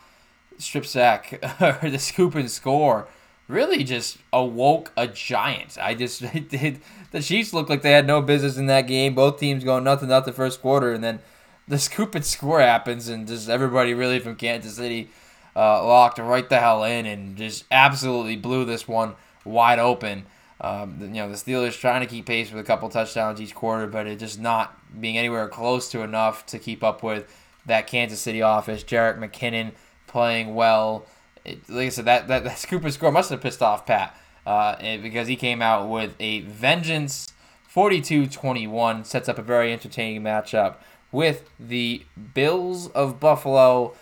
[0.60, 1.40] strip sack
[1.84, 3.08] or the scoop and score
[3.48, 5.78] really just awoke a giant.
[5.82, 6.80] I just did.
[7.12, 9.16] The Chiefs looked like they had no business in that game.
[9.16, 11.20] Both teams going nothing nothing first quarter, and then
[11.70, 15.10] the scoop and score happens, and just everybody really from Kansas City
[15.56, 20.26] uh, locked right the hell in and just absolutely blew this one wide open.
[20.60, 23.88] Um, you know, the Steelers trying to keep pace with a couple touchdowns each quarter,
[23.88, 27.32] but it just not being anywhere close to enough to keep up with
[27.68, 28.84] that Kansas City office.
[28.84, 29.72] Jerick McKinnon
[30.08, 31.06] playing well.
[31.46, 34.18] It, like I said, that, that, that scoop and score must have pissed off Pat
[34.46, 37.32] uh, because he came out with a vengeance
[37.68, 39.06] 42 21.
[39.06, 40.78] Sets up a very entertaining matchup
[41.12, 43.96] with the Bills of Buffalo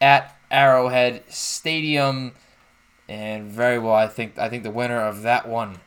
[0.00, 2.32] at Arrowhead Stadium.
[3.08, 5.78] And very well, I think I think the winner of that one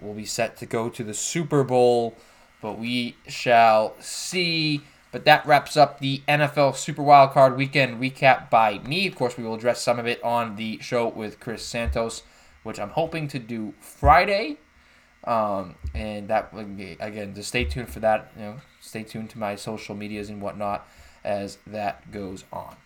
[0.00, 2.16] will be set to go to the Super Bowl,
[2.60, 4.82] but we shall see.
[5.12, 9.06] But that wraps up the NFL Super Wildcard Weekend recap by me.
[9.06, 12.22] Of course, we will address some of it on the show with Chris Santos,
[12.62, 14.58] which I'm hoping to do Friday.
[15.24, 18.32] Um, and that again, just stay tuned for that.
[18.36, 20.86] You know, stay tuned to my social medias and whatnot
[21.24, 22.76] as that goes on.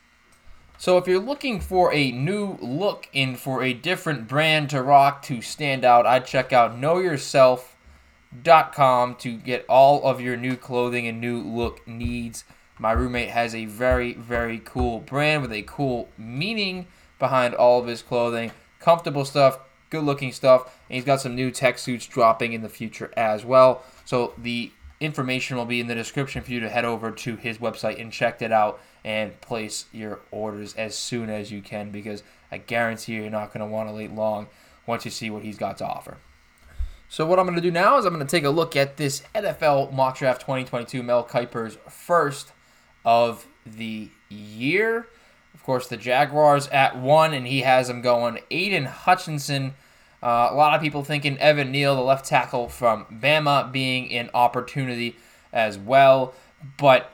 [0.79, 5.23] So if you're looking for a new look and for a different brand to rock
[5.23, 11.19] to stand out, I'd check out knowyourself.com to get all of your new clothing and
[11.19, 12.45] new look needs.
[12.79, 17.87] My roommate has a very, very cool brand with a cool meaning behind all of
[17.87, 18.53] his clothing.
[18.79, 22.69] Comfortable stuff, good looking stuff, and he's got some new tech suits dropping in the
[22.69, 23.83] future as well.
[24.05, 27.59] So the information will be in the description for you to head over to his
[27.59, 32.23] website and check it out and place your orders as soon as you can because
[32.51, 34.49] I guarantee you're not going to want to wait long
[34.87, 36.19] once you see what he's got to offer.
[37.09, 38.97] So what I'm going to do now is I'm going to take a look at
[38.97, 42.53] this NFL Mock Draft 2022 Mel Kiper's first
[43.05, 45.07] of the year.
[45.55, 48.41] Of course, the Jaguars at one, and he has them going.
[48.51, 49.75] Aidan Hutchinson.
[50.27, 54.29] Uh, a lot of people thinking Evan Neal, the left tackle from Bama, being an
[54.35, 55.15] opportunity
[55.53, 56.35] as well.
[56.79, 57.13] But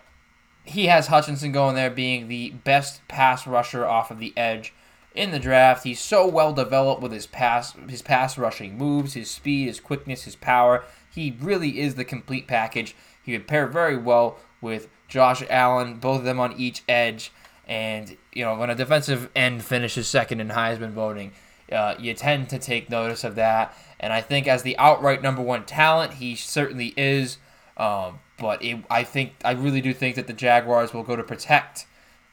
[0.64, 4.72] he has Hutchinson going there being the best pass rusher off of the edge
[5.14, 5.84] in the draft.
[5.84, 10.22] He's so well developed with his pass his pass rushing moves, his speed, his quickness,
[10.22, 10.82] his power.
[11.14, 12.96] He really is the complete package.
[13.22, 17.30] He would pair very well with Josh Allen, both of them on each edge.
[17.66, 21.32] And you know, when a defensive end finishes second in Heisman voting,
[21.72, 23.76] uh, you tend to take notice of that.
[23.98, 27.38] And I think as the outright number one talent, he certainly is.
[27.76, 31.22] Um, but it, I think I really do think that the Jaguars will go to
[31.22, 31.86] protect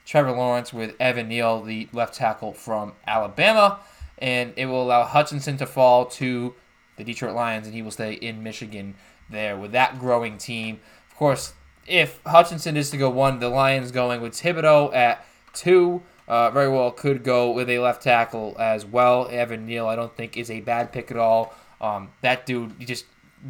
[0.06, 3.80] Trevor Lawrence with Evan Neal, the left tackle from Alabama,
[4.18, 6.56] and it will allow Hutchinson to fall to
[6.98, 8.96] the Detroit Lions, and he will stay in Michigan
[9.30, 10.80] there with that growing team.
[11.12, 11.54] Of course,
[11.86, 16.02] if Hutchinson is to go one, the Lions going with Thibodeaux at two.
[16.30, 19.28] Uh, very well could go with a left tackle as well.
[19.32, 21.56] Evan Neal, I don't think is a bad pick at all.
[21.82, 23.06] Um, that dude, he just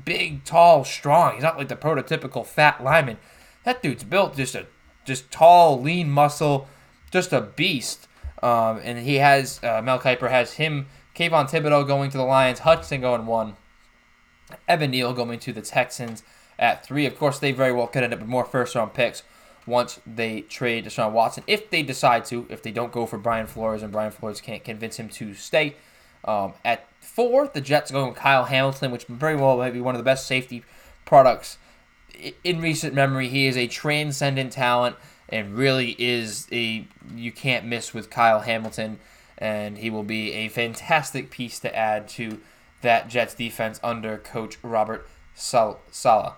[0.05, 1.33] big, tall, strong.
[1.33, 3.17] He's not like the prototypical fat lineman.
[3.65, 4.65] That dude's built just a
[5.03, 6.69] just tall, lean muscle,
[7.11, 8.07] just a beast.
[8.41, 12.59] Um, and he has uh, Mel Kiper has him, Kayvon Thibodeaux going to the Lions,
[12.59, 13.57] Hudson going one,
[14.69, 16.23] Evan Neal going to the Texans
[16.57, 17.05] at three.
[17.05, 19.23] Of course, they very well could end up with more first round picks
[19.69, 22.45] once they trade Deshaun Watson, if they decide to.
[22.49, 25.75] If they don't go for Brian Flores and Brian Flores can't convince him to stay.
[26.25, 29.79] Um, at four, the Jets are going with Kyle Hamilton, which very well might be
[29.79, 30.63] one of the best safety
[31.05, 31.57] products
[32.43, 33.29] in recent memory.
[33.29, 34.97] He is a transcendent talent
[35.29, 38.99] and really is a you can't miss with Kyle Hamilton,
[39.37, 42.39] and he will be a fantastic piece to add to
[42.81, 46.33] that Jets defense under Coach Robert Sal- Saleh.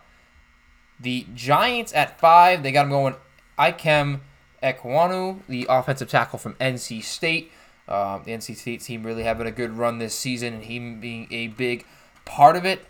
[1.02, 3.16] The Giants at five, they got him going.
[3.58, 4.22] Ikem
[4.62, 7.52] Ekwonu, the offensive tackle from NC State.
[7.88, 11.28] Um, the NC State team really having a good run this season, and him being
[11.32, 11.86] a big
[12.26, 12.86] part of it.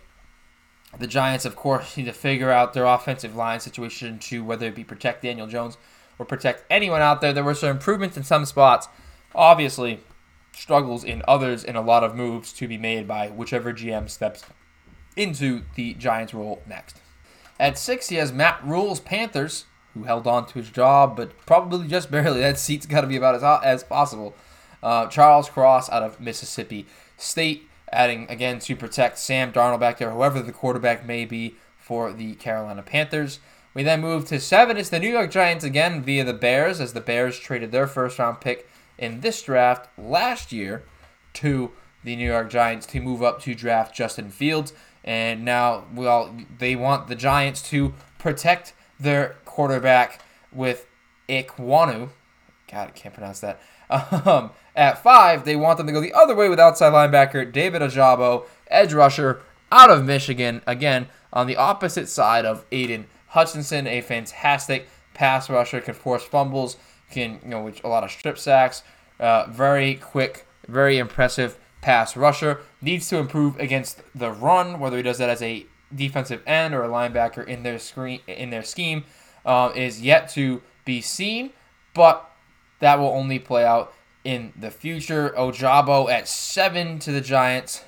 [0.98, 4.74] The Giants, of course, need to figure out their offensive line situation to whether it
[4.74, 5.78] be protect Daniel Jones
[6.18, 7.32] or protect anyone out there.
[7.32, 8.88] There were some improvements in some spots.
[9.34, 10.00] Obviously,
[10.52, 14.44] struggles in others, and a lot of moves to be made by whichever GM steps
[15.16, 17.01] into the Giants role next.
[17.62, 21.86] At six, he has Matt Rhule's Panthers, who held on to his job, but probably
[21.86, 22.40] just barely.
[22.40, 24.34] That seat's got to be about as, hot as possible.
[24.82, 26.86] Uh, Charles Cross out of Mississippi
[27.16, 32.12] State, adding again to protect Sam Darnold back there, whoever the quarterback may be for
[32.12, 33.38] the Carolina Panthers.
[33.74, 34.76] We then move to seven.
[34.76, 38.18] It's the New York Giants again via the Bears, as the Bears traded their first
[38.18, 40.82] round pick in this draft last year
[41.34, 41.70] to
[42.02, 44.72] the New York Giants to move up to draft Justin Fields.
[45.04, 50.22] And now, well, they want the Giants to protect their quarterback
[50.52, 50.86] with
[51.28, 52.10] Ekwonu,
[52.70, 53.60] God, I can't pronounce that.
[53.90, 57.82] Um, at five, they want them to go the other way with outside linebacker David
[57.82, 60.62] Ojabo, edge rusher out of Michigan.
[60.66, 66.78] Again, on the opposite side of Aidan Hutchinson, a fantastic pass rusher, can force fumbles,
[67.10, 68.82] can you know, which a lot of strip sacks.
[69.20, 72.60] Uh, very quick, very impressive pass rusher.
[72.80, 76.82] Needs to improve against the run, whether he does that as a defensive end or
[76.82, 79.04] a linebacker in their screen in their scheme,
[79.44, 81.50] uh, is yet to be seen.
[81.92, 82.30] But
[82.78, 83.92] that will only play out
[84.24, 85.34] in the future.
[85.36, 87.84] Ojabo at seven to the Giants.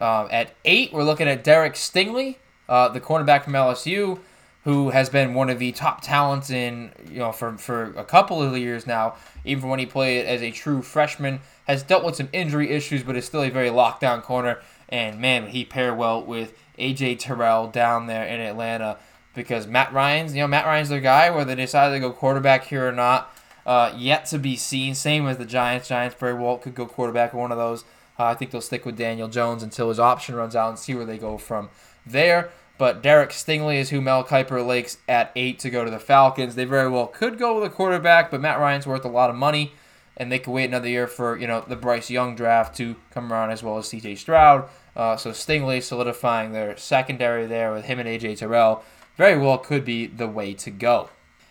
[0.00, 2.36] Uh, at eight, we're looking at Derek Stingley,
[2.68, 4.20] uh, the cornerback from LSU
[4.64, 8.42] who has been one of the top talents in you know for for a couple
[8.42, 9.14] of years now.
[9.44, 13.16] Even when he played as a true freshman, has dealt with some injury issues, but
[13.16, 14.60] is still a very lockdown corner.
[14.88, 18.98] And man, he pair well with AJ Terrell down there in Atlanta
[19.34, 21.30] because Matt Ryan's you know Matt Ryan's their guy.
[21.30, 23.34] Whether they decide to go quarterback here or not,
[23.66, 24.94] uh, yet to be seen.
[24.94, 25.88] Same as the Giants.
[25.88, 27.84] Giants very well could go quarterback one of those.
[28.18, 30.94] Uh, I think they'll stick with Daniel Jones until his option runs out and see
[30.94, 31.70] where they go from
[32.06, 32.50] there.
[32.76, 36.54] But Derek Stingley is who Mel Kiper likes at eight to go to the Falcons.
[36.54, 39.36] They very well could go with a quarterback, but Matt Ryan's worth a lot of
[39.36, 39.74] money,
[40.16, 43.32] and they could wait another year for you know the Bryce Young draft to come
[43.32, 44.16] around as well as C.J.
[44.16, 44.68] Stroud.
[44.96, 48.36] Uh, so Stingley solidifying their secondary there with him and A.J.
[48.36, 48.84] Terrell
[49.16, 51.10] very well could be the way to go.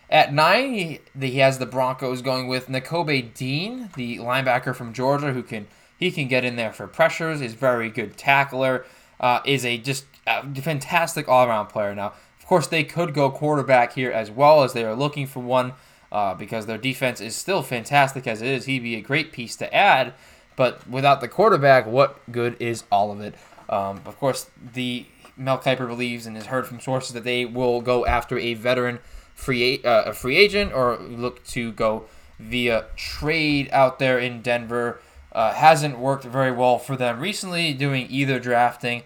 [0.10, 5.34] At nine, he, he has the Broncos going with Nakobe Dean, the linebacker from Georgia,
[5.34, 7.42] who can he can get in there for pressures.
[7.42, 8.86] Is very good tackler.
[9.20, 11.96] Uh, is a just a fantastic all around player.
[11.96, 15.40] Now, of course, they could go quarterback here as well as they are looking for
[15.40, 15.74] one
[16.14, 18.66] uh, because their defense is still fantastic as it is.
[18.66, 20.14] He'd be a great piece to add,
[20.56, 23.34] but without the quarterback, what good is all of it?
[23.68, 27.82] Um, of course, the Mel Kiper believes and has heard from sources that they will
[27.82, 29.00] go after a veteran
[29.34, 32.06] free uh, a free agent or look to go
[32.38, 35.02] via trade out there in Denver.
[35.32, 39.02] Uh, hasn't worked very well for them recently, doing either drafting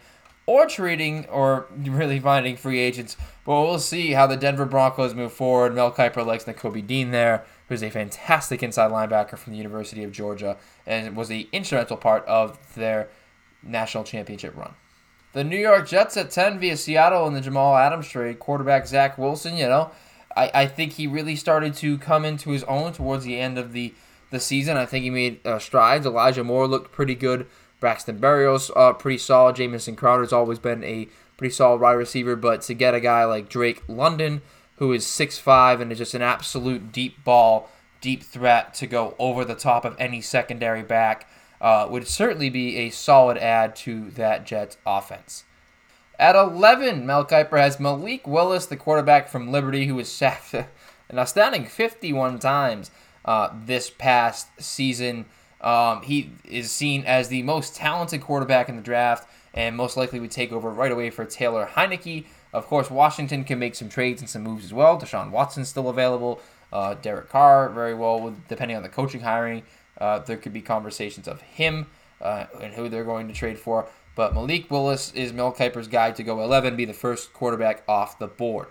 [0.47, 3.17] or trading or really finding free agents.
[3.45, 5.75] But we'll see how the Denver Broncos move forward.
[5.75, 10.11] Mel Kiper likes Nakobe Dean there, who's a fantastic inside linebacker from the University of
[10.11, 13.09] Georgia and was the instrumental part of their
[13.61, 14.73] national championship run.
[15.33, 18.39] The New York Jets at 10 via Seattle in the Jamal Adams trade.
[18.39, 19.91] Quarterback Zach Wilson, you know,
[20.35, 23.73] I, I think he really started to come into his own towards the end of
[23.73, 23.93] the,
[24.31, 24.77] the season.
[24.77, 26.05] I think he made uh, strides.
[26.05, 27.47] Elijah Moore looked pretty good
[27.79, 29.55] Braxton Berrios, uh, pretty solid.
[29.55, 31.07] Jamison Crowder's always been a
[31.37, 34.41] pretty solid wide receiver, but to get a guy like Drake London,
[34.77, 37.69] who is 6'5 and is just an absolute deep ball,
[38.01, 41.29] deep threat to go over the top of any secondary back,
[41.61, 45.43] uh, would certainly be a solid add to that Jets offense.
[46.19, 51.19] At 11, Mel Kiper has Malik Willis, the quarterback from Liberty, who was sacked an
[51.19, 52.91] astounding 51 times
[53.25, 55.25] uh, this past season.
[55.61, 60.19] Um, he is seen as the most talented quarterback in the draft and most likely
[60.19, 62.25] would take over right away for Taylor Heinicke.
[62.53, 64.99] Of course, Washington can make some trades and some moves as well.
[64.99, 66.39] Deshaun Watson's still available.
[66.71, 69.63] Uh, Derek Carr, very well, depending on the coaching hiring,
[69.99, 71.87] uh, there could be conversations of him
[72.21, 73.87] uh, and who they're going to trade for.
[74.15, 78.19] But Malik Willis is Mel Kiper's guy to go 11, be the first quarterback off
[78.19, 78.67] the board.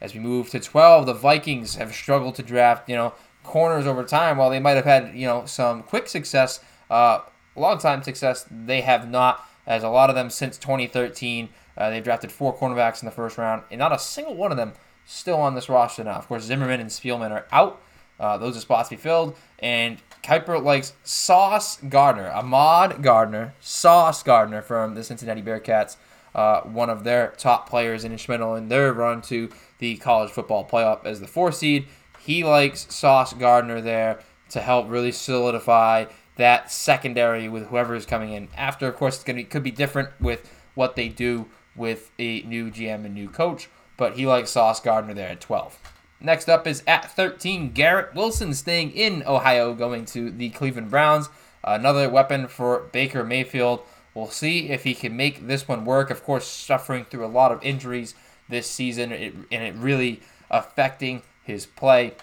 [0.00, 4.04] As we move to 12, the Vikings have struggled to draft, you know, corners over
[4.04, 6.60] time, while they might have had you know some quick success,
[6.90, 7.20] uh,
[7.56, 9.46] long time success, they have not.
[9.66, 13.38] As a lot of them since 2013, uh, they've drafted four cornerbacks in the first
[13.38, 14.72] round, and not a single one of them
[15.06, 16.14] still on this roster now.
[16.14, 17.80] Of course, Zimmerman and Spielman are out;
[18.18, 19.36] uh, those are spots to be filled.
[19.58, 25.96] And Kiper likes Sauce Gardner, Ahmad Gardner, Sauce Gardner from the Cincinnati Bearcats.
[26.34, 30.64] Uh, one of their top players and instrumental in their run to the college football
[30.64, 31.86] playoff as the four seed.
[32.20, 36.06] He likes Sauce Gardner there to help really solidify
[36.36, 38.88] that secondary with whoever is coming in after.
[38.88, 42.70] Of course, it's gonna be, could be different with what they do with a new
[42.70, 45.78] GM and new coach, but he likes Sauce Gardner there at 12.
[46.20, 51.30] Next up is at 13, Garrett Wilson staying in Ohio, going to the Cleveland Browns.
[51.64, 53.80] Another weapon for Baker Mayfield.
[54.14, 56.10] We'll see if he can make this one work.
[56.10, 58.14] Of course, suffering through a lot of injuries
[58.48, 62.14] this season, and it really affecting his play.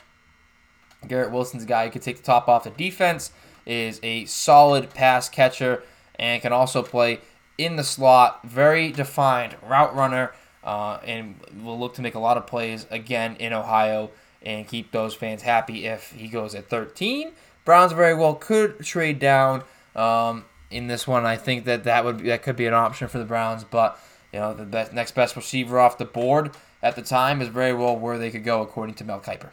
[1.07, 3.31] Garrett Wilson's guy who can take the top off the defense,
[3.65, 5.83] is a solid pass catcher,
[6.17, 7.19] and can also play
[7.57, 8.41] in the slot.
[8.43, 13.35] Very defined route runner, uh, and will look to make a lot of plays again
[13.37, 14.11] in Ohio
[14.41, 17.31] and keep those fans happy if he goes at 13.
[17.65, 19.63] Browns very well could trade down
[19.95, 21.25] um, in this one.
[21.25, 23.99] I think that that would be, that could be an option for the Browns, but
[24.31, 26.51] you know the best, next best receiver off the board
[26.81, 29.49] at the time is very well where they could go, according to Mel Kiper.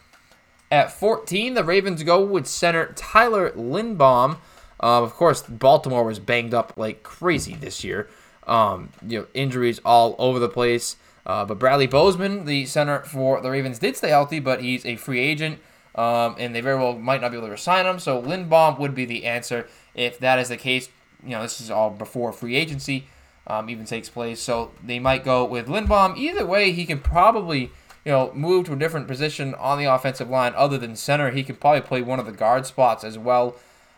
[0.71, 4.39] At 14, the Ravens go with center Tyler Linderbaum.
[4.83, 8.09] Uh, of course, Baltimore was banged up like crazy this year.
[8.47, 10.97] Um, you know, injuries all over the place.
[11.27, 14.97] Uh, but Bradley Bozeman, the center for the Ravens, did stay healthy, but he's a
[14.97, 15.59] free agent,
[15.95, 17.99] um, and they very well might not be able to resign him.
[17.99, 20.91] So Linderbaum would be the answer if that is the case.
[21.23, 23.07] You know, this is all before free agency
[23.47, 24.41] um, even takes place.
[24.41, 26.17] So they might go with Linderbaum.
[26.17, 27.71] Either way, he can probably
[28.05, 31.31] you know move to a different position on the offensive line other than center.
[31.31, 33.57] He can probably play one of the guard spots as well.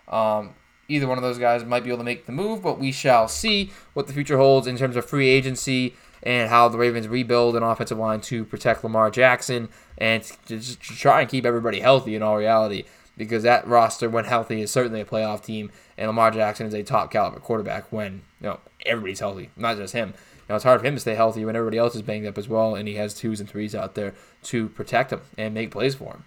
[0.08, 0.54] Um,
[0.88, 3.28] either one of those guys might be able to make the move, but we shall
[3.28, 7.56] see what the future holds in terms of free agency and how the Ravens rebuild
[7.56, 9.68] an offensive line to protect Lamar Jackson
[9.98, 12.84] and to just try and keep everybody healthy in all reality.
[13.16, 16.82] Because that roster, when healthy, is certainly a playoff team, and Lamar Jackson is a
[16.82, 20.14] top caliber quarterback when you know everybody's healthy, not just him.
[20.48, 22.48] Know, it's hard for him to stay healthy when everybody else is banged up as
[22.48, 24.14] well, and he has twos and threes out there
[24.44, 26.24] to protect him and make plays for him.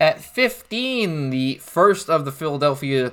[0.00, 3.12] At 15, the first of the Philadelphia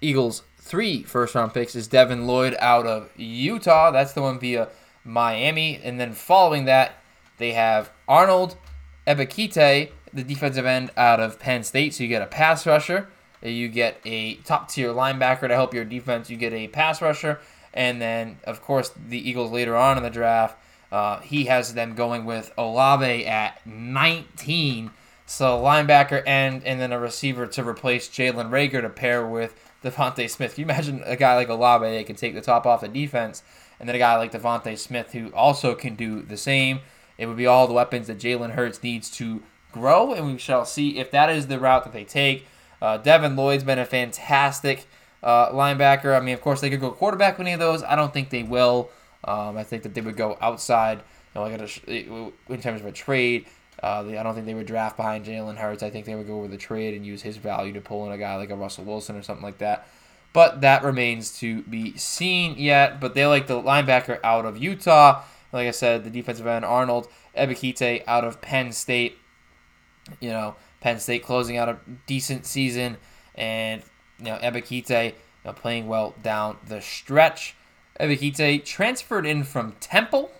[0.00, 3.92] Eagles' three first round picks is Devin Lloyd out of Utah.
[3.92, 4.68] That's the one via
[5.04, 5.80] Miami.
[5.84, 6.96] And then following that,
[7.38, 8.56] they have Arnold
[9.06, 11.94] Ebiketie, the defensive end out of Penn State.
[11.94, 13.08] So you get a pass rusher,
[13.42, 17.40] you get a top tier linebacker to help your defense, you get a pass rusher,
[17.74, 20.56] and then, of course, the Eagles later on in the draft,
[20.92, 24.92] uh, he has them going with Olave at 19.
[25.26, 30.28] So linebacker and and then a receiver to replace Jalen Reagor to pair with DeVonta
[30.28, 30.54] Smith.
[30.54, 33.42] Can you imagine a guy like Olave that can take the top off the defense
[33.80, 36.80] and then a guy like DeVonta Smith who also can do the same.
[37.16, 39.42] It would be all the weapons that Jalen Hurts needs to
[39.74, 42.46] grow, and we shall see if that is the route that they take.
[42.80, 44.86] Uh, Devin Lloyd's been a fantastic
[45.22, 46.16] uh, linebacker.
[46.16, 47.82] I mean, of course, they could go quarterback with any of those.
[47.82, 48.90] I don't think they will.
[49.24, 52.86] Um, I think that they would go outside, you know, like a, in terms of
[52.86, 53.46] a trade.
[53.82, 55.82] Uh, I don't think they would draft behind Jalen Hurts.
[55.82, 58.12] I think they would go with a trade and use his value to pull in
[58.12, 59.88] a guy like a Russell Wilson or something like that.
[60.32, 63.00] But that remains to be seen yet.
[63.00, 65.22] But they like the linebacker out of Utah.
[65.52, 69.18] Like I said, the defensive end Arnold Ebiketie out of Penn State.
[70.20, 72.96] You know, Penn State closing out a decent season,
[73.34, 73.82] and
[74.18, 75.12] you know Ebiketie you
[75.44, 77.56] know, playing well down the stretch.
[78.00, 80.30] Ebiketie transferred in from Temple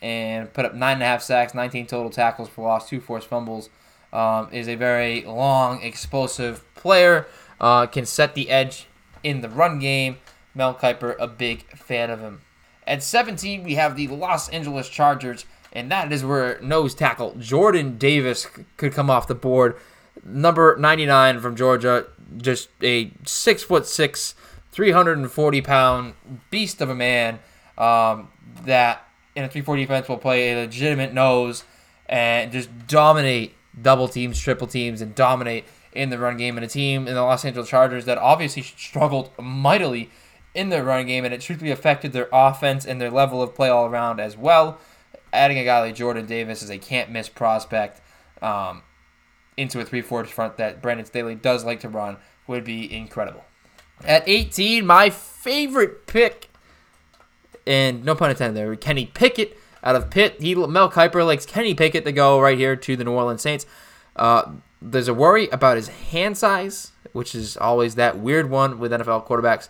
[0.00, 3.28] and put up nine and a half sacks, 19 total tackles for loss, two forced
[3.28, 3.68] fumbles.
[4.10, 7.26] Um, is a very long, explosive player
[7.60, 8.86] uh, can set the edge
[9.22, 10.16] in the run game.
[10.54, 12.40] Mel Kiper, a big fan of him.
[12.86, 17.98] At 17, we have the Los Angeles Chargers, and that is where nose tackle Jordan
[17.98, 18.46] Davis
[18.76, 19.76] could come off the board.
[20.24, 22.06] Number 99 from Georgia,
[22.36, 24.34] just a six foot six,
[24.72, 26.14] 340 pound
[26.50, 27.38] beast of a man
[27.76, 28.28] um,
[28.64, 29.06] that
[29.36, 31.64] in a 3 4 defense will play a legitimate nose
[32.06, 36.68] and just dominate double teams, triple teams, and dominate in the run game and a
[36.68, 40.10] team in the Los Angeles Chargers that obviously struggled mightily
[40.54, 43.68] in their run game and it truthfully affected their offense and their level of play
[43.68, 44.78] all around as well.
[45.32, 48.00] Adding a guy like Jordan Davis is a can't miss prospect
[48.42, 48.82] um,
[49.56, 52.16] into a 3 4 front that Brandon Staley does like to run
[52.46, 53.44] would be incredible.
[54.04, 56.48] At 18, my favorite pick,
[57.66, 60.40] and no pun intended there, Kenny Pickett out of Pitt.
[60.40, 63.66] He Mel Kiper likes Kenny Pickett to go right here to the New Orleans Saints.
[64.16, 68.92] Uh, there's a worry about his hand size, which is always that weird one with
[68.92, 69.68] NFL quarterbacks.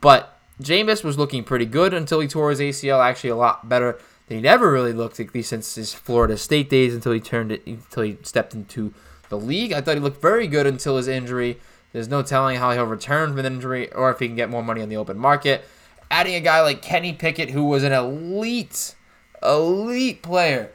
[0.00, 3.04] But Jameis was looking pretty good until he tore his ACL.
[3.04, 3.98] Actually, a lot better
[4.28, 7.50] than he never really looked, at least since his Florida State days, until he turned
[7.50, 8.94] it, until he stepped into
[9.28, 9.72] the league.
[9.72, 11.58] I thought he looked very good until his injury.
[11.92, 14.62] There's no telling how he'll return from an injury or if he can get more
[14.62, 15.64] money on the open market.
[16.10, 18.94] Adding a guy like Kenny Pickett, who was an elite,
[19.42, 20.70] elite player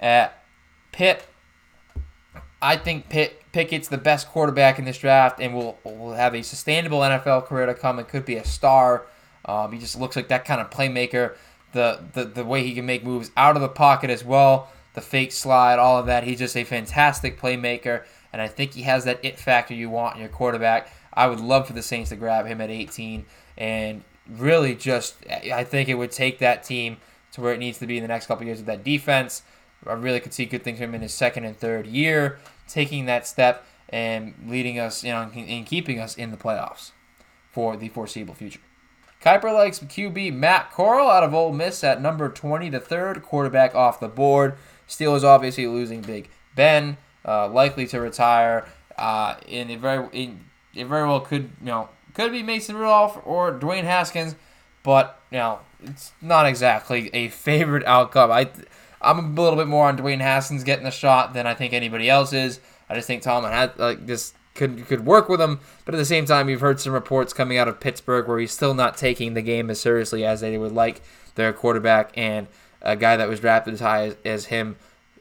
[0.00, 0.42] at
[0.92, 1.26] Pitt
[2.64, 6.42] I think Pitt, Pickett's the best quarterback in this draft and will will have a
[6.42, 9.04] sustainable NFL career to come and could be a star.
[9.44, 11.36] Um, he just looks like that kind of playmaker.
[11.74, 15.00] The, the the way he can make moves out of the pocket as well, the
[15.00, 16.24] fake slide, all of that.
[16.24, 20.14] He's just a fantastic playmaker, and I think he has that it factor you want
[20.14, 20.88] in your quarterback.
[21.12, 25.64] I would love for the Saints to grab him at 18 and really just I
[25.64, 26.96] think it would take that team
[27.32, 29.42] to where it needs to be in the next couple years with that defense.
[29.86, 33.06] I really could see good things from him in his second and third year taking
[33.06, 36.92] that step and leading us, you know, and keeping us in the playoffs
[37.50, 38.60] for the foreseeable future.
[39.24, 43.74] Kiper likes QB Matt Corral out of Ole Miss at number 20, the third quarterback
[43.74, 44.56] off the board.
[44.86, 48.68] Steelers obviously losing Big Ben, uh, likely to retire.
[48.98, 50.30] Uh, and it very, it,
[50.74, 54.36] it very well could, you know, could be Mason Rudolph or Dwayne Haskins,
[54.82, 58.30] but you know, it's not exactly a favorite outcome.
[58.30, 58.50] I
[59.00, 62.08] I'm a little bit more on Dwayne Haskins getting the shot than I think anybody
[62.08, 62.60] else is.
[62.88, 66.04] I just think Tomlin had like just could could work with him, but at the
[66.04, 69.34] same time, you've heard some reports coming out of Pittsburgh where he's still not taking
[69.34, 71.02] the game as seriously as they would like
[71.34, 72.46] their quarterback and
[72.80, 74.76] a guy that was drafted as high as, as him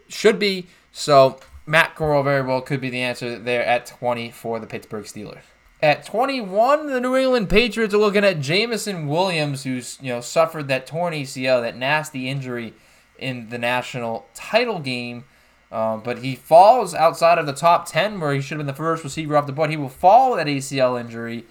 [0.08, 0.68] should be.
[0.92, 5.06] So Matt Corral very well could be the answer there at 20 for the Pittsburgh
[5.06, 5.42] Steelers.
[5.82, 10.68] At 21, the New England Patriots are looking at Jameson Williams, who's you know suffered
[10.70, 12.74] that torn ACL, that nasty injury
[13.18, 15.26] in the national title game.
[15.74, 18.78] Um, but he falls outside of the top 10, where he should have been the
[18.78, 19.72] first receiver off the board.
[19.72, 21.46] He will fall with that ACL injury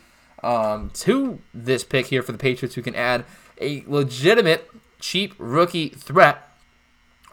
[0.44, 3.24] um, to this pick here for the Patriots, who can add
[3.60, 4.70] a legitimate,
[5.00, 6.48] cheap rookie threat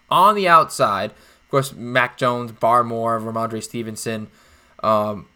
[0.10, 1.12] on the outside.
[1.12, 4.28] Of course, Mac Jones, Barmore, Rhamondre Stevenson,
[4.82, 5.28] um,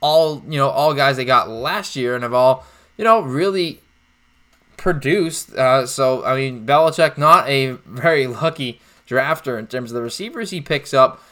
[0.00, 2.64] all you know, all guys they got last year, and have all
[2.96, 3.82] you know really
[4.78, 5.52] produced.
[5.54, 10.50] Uh, so I mean, Belichick not a very lucky drafter in terms of the receivers
[10.50, 11.22] he picks up.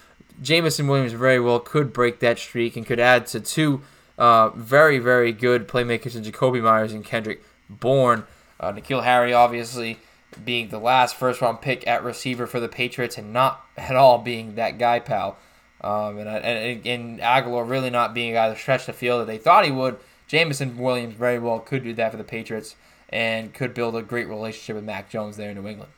[0.42, 3.82] Jameson Williams very well could break that streak and could add to two
[4.18, 8.24] uh, very very good playmakers in Jakobi Meyers and Kendrick Bourne.
[8.58, 9.98] Uh, N'Keal Harry obviously
[10.44, 14.18] being the last first round pick at receiver for the Patriots and not at all
[14.18, 15.38] being that guy, pal.
[15.80, 19.26] Um, and, and, and Agholor really not being a guy that stretched the field that
[19.26, 19.96] they thought he would.
[20.26, 22.76] Jamison Williams very well could do that for the Patriots
[23.08, 25.92] and could build a great relationship with Mac Jones there in New England.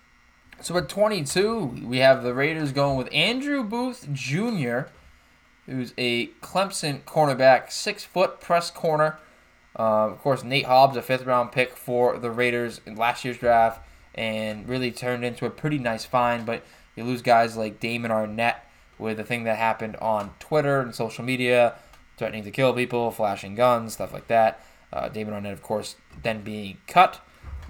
[0.63, 4.81] So at 22, we have the Raiders going with Andrew Booth Jr.,
[5.65, 9.19] who's a Clemson cornerback, six foot press corner.
[9.79, 13.39] Uh, of course, Nate Hobbs, a fifth round pick for the Raiders in last year's
[13.39, 13.81] draft
[14.15, 16.45] and really turned into a pretty nice find.
[16.45, 16.63] But
[16.95, 18.61] you lose guys like Damon Arnette
[18.99, 21.77] with the thing that happened on Twitter and social media,
[22.19, 24.63] threatening to kill people, flashing guns, stuff like that.
[24.93, 27.25] Uh, Damon Arnette, of course, then being cut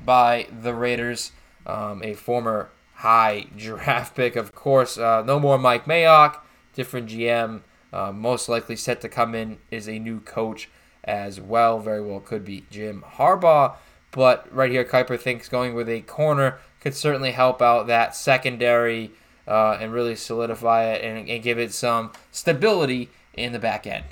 [0.04, 1.30] by the Raiders,
[1.66, 2.70] um, a former
[3.00, 4.98] high draft pick, of course.
[4.98, 6.38] Uh, no more Mike Mayock,
[6.74, 7.62] different GM.
[7.92, 10.68] Uh, most likely set to come in is a new coach
[11.02, 11.80] as well.
[11.80, 13.74] Very well could be Jim Harbaugh.
[14.12, 19.12] But right here, Kiper thinks going with a corner could certainly help out that secondary
[19.46, 24.04] uh, and really solidify it and, and give it some stability in the back end.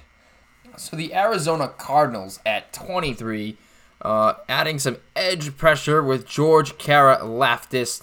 [0.76, 3.56] So the Arizona Cardinals at 23,
[4.00, 8.02] uh, adding some edge pressure with George Karlaftis.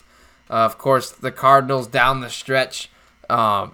[0.49, 2.89] Uh, of course, the Cardinals down the stretch,
[3.29, 3.73] um,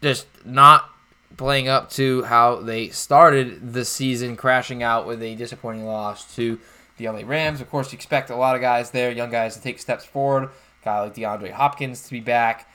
[0.00, 0.90] just not
[1.36, 6.58] playing up to how they started the season, crashing out with a disappointing loss to
[6.96, 7.60] the LA Rams.
[7.60, 10.44] Of course, you expect a lot of guys there, young guys, to take steps forward.
[10.44, 12.70] A guy like DeAndre Hopkins to be back.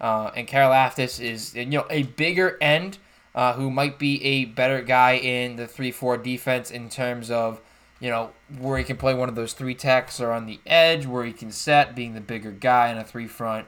[0.00, 2.98] Uh, and Karlaftis is you know a bigger end
[3.34, 7.60] uh, who might be a better guy in the three four defense in terms of
[8.00, 11.06] you know where he can play one of those three techs or on the edge
[11.06, 13.66] where he can set being the bigger guy in a three front.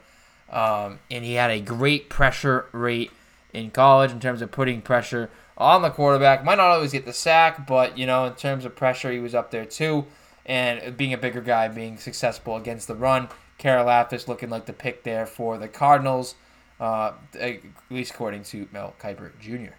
[0.51, 3.11] Um, and he had a great pressure rate
[3.53, 6.45] in college in terms of putting pressure on the quarterback.
[6.45, 9.35] Might not always get the sack, but you know in terms of pressure he was
[9.35, 10.07] up there too.
[10.47, 15.03] And being a bigger guy, being successful against the run, Karlaftis looking like the pick
[15.03, 16.37] there for the Cardinals,
[16.81, 17.61] uh, at
[17.91, 19.75] least according to Mel Kiper Jr.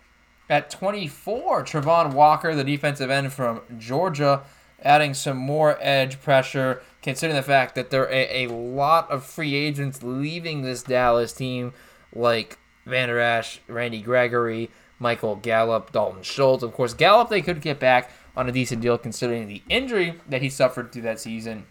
[0.49, 4.41] At 24, Travon Walker, the defensive end from Georgia,
[4.81, 9.53] adding some more edge pressure, considering the fact that there are a, lot of free
[9.53, 11.73] agents leaving this Dallas team,
[12.15, 16.63] like Vander Esch, Randy Gregory, Michael Gallup, Dalton Schultz.
[16.63, 20.41] Of course, Gallup they could get back on a decent deal considering the injury that
[20.41, 21.65] he suffered through that season.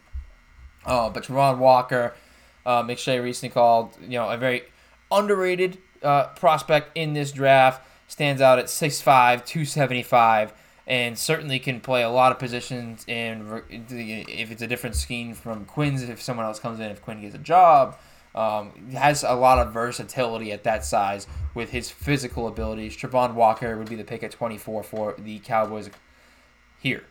[0.87, 2.15] Uh, but Travon Walker,
[2.65, 4.63] uh, McShay recently called, you know, a very
[5.11, 7.83] underrated uh, prospect in this draft.
[8.09, 9.05] Stands out at 6'5",
[9.45, 10.53] 275,
[10.87, 15.67] and certainly can play a lot of positions in if it's a different scheme from
[15.67, 17.97] Quinn's, if someone else comes in, if Quinn gets a job.
[18.35, 22.97] Um, has a lot of versatility at that size with his physical abilities.
[22.97, 25.91] Travon Walker would be the pick at 24 for the Cowboys
[26.79, 27.05] here.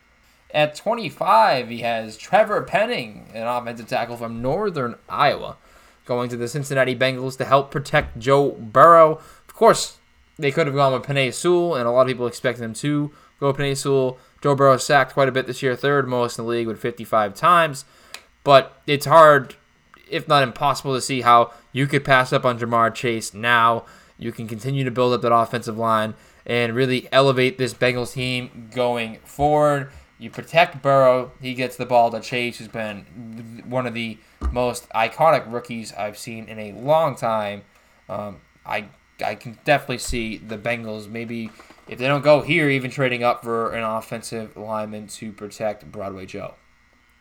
[0.52, 5.58] At 25, he has Trevor Penning, an offensive tackle from Northern Iowa,
[6.06, 9.20] going to the Cincinnati Bengals to help protect Joe Burrow.
[9.46, 9.97] Of course,
[10.38, 13.10] they could have gone with Penei Sewell, and a lot of people expect them to
[13.40, 14.18] go Penei Sewell.
[14.40, 17.34] Joe Burrow sacked quite a bit this year, third most in the league with 55
[17.34, 17.84] times.
[18.44, 19.56] But it's hard,
[20.08, 23.84] if not impossible, to see how you could pass up on Ja'Marr Chase now.
[24.16, 26.14] You can continue to build up that offensive line
[26.46, 29.90] and really elevate this Bengals team going forward.
[30.18, 31.32] You protect Burrow.
[31.40, 34.18] He gets the ball to Chase, who's been one of the
[34.50, 37.62] most iconic rookies I've seen in a long time.
[38.08, 38.86] Um, I
[39.24, 41.50] I can definitely see the Bengals maybe
[41.88, 46.26] if they don't go here, even trading up for an offensive lineman to protect Broadway
[46.26, 46.54] Joe.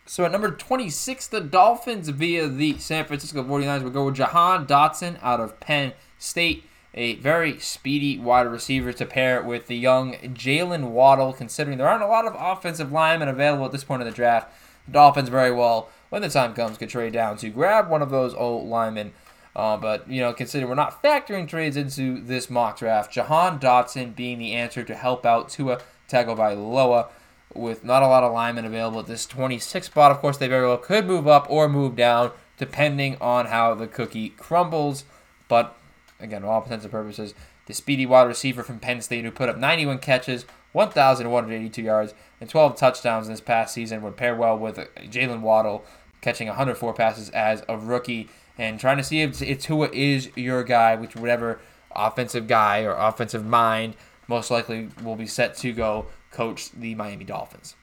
[0.05, 4.65] So at number 26, the Dolphins via the San Francisco 49ers will go with Jahan
[4.65, 6.63] Dotson out of Penn State.
[6.93, 12.03] A very speedy wide receiver to pair with the young Jaylen Waddle, considering there aren't
[12.03, 14.51] a lot of offensive linemen available at this point in the draft.
[14.85, 18.09] The Dolphins very well, when the time comes, could trade down to grab one of
[18.09, 19.13] those old linemen.
[19.57, 24.15] Uh, but, you know, considering we're not factoring trades into this mock draft, Jahan Dotson
[24.15, 27.09] being the answer to help out Tua Tagovailoa
[27.55, 30.11] with not a lot of linemen available at this 26 spot.
[30.11, 33.87] Of course, they very well could move up or move down depending on how the
[33.87, 35.05] cookie crumbles.
[35.47, 35.75] But
[36.19, 37.33] again, all intents and purposes,
[37.65, 42.47] the speedy wide receiver from Penn State who put up 91 catches, 1,182 yards, and
[42.47, 45.83] 12 touchdowns in this past season would pair well with Jaylen Waddle
[46.21, 50.63] catching 104 passes as a rookie and trying to see if it's who is your
[50.63, 51.59] guy, which whatever
[51.95, 53.95] offensive guy or offensive mind
[54.27, 57.75] most likely will be set to go coach the Miami Dolphins.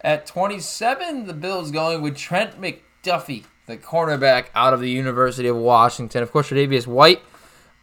[0.00, 5.56] At 27, the Bills going with Trent McDuffie, the cornerback out of the University of
[5.56, 6.22] Washington.
[6.22, 7.20] Of course, Tre'Davious White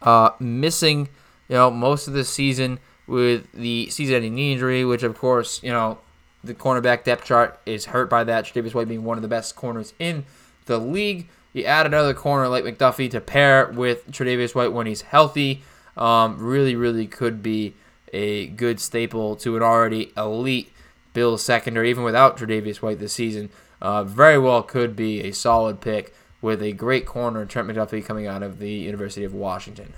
[0.02, 1.08] uh, missing,
[1.48, 5.70] you know, most of the season with the season-ending knee injury, which of course, you
[5.70, 5.98] know,
[6.42, 8.46] the cornerback depth chart is hurt by that.
[8.46, 10.24] Tre'Davious White being one of the best corners in
[10.64, 11.28] the league.
[11.56, 15.62] You add another corner like McDuffie to pair with Tre'Davious White when he's healthy.
[15.96, 17.72] Um, really, really could be
[18.12, 20.70] a good staple to an already elite
[21.14, 23.48] Bills secondary, even without Tre'Davious White this season.
[23.80, 28.26] Uh, very well could be a solid pick with a great corner, Trent McDuffie, coming
[28.26, 29.94] out of the University of Washington.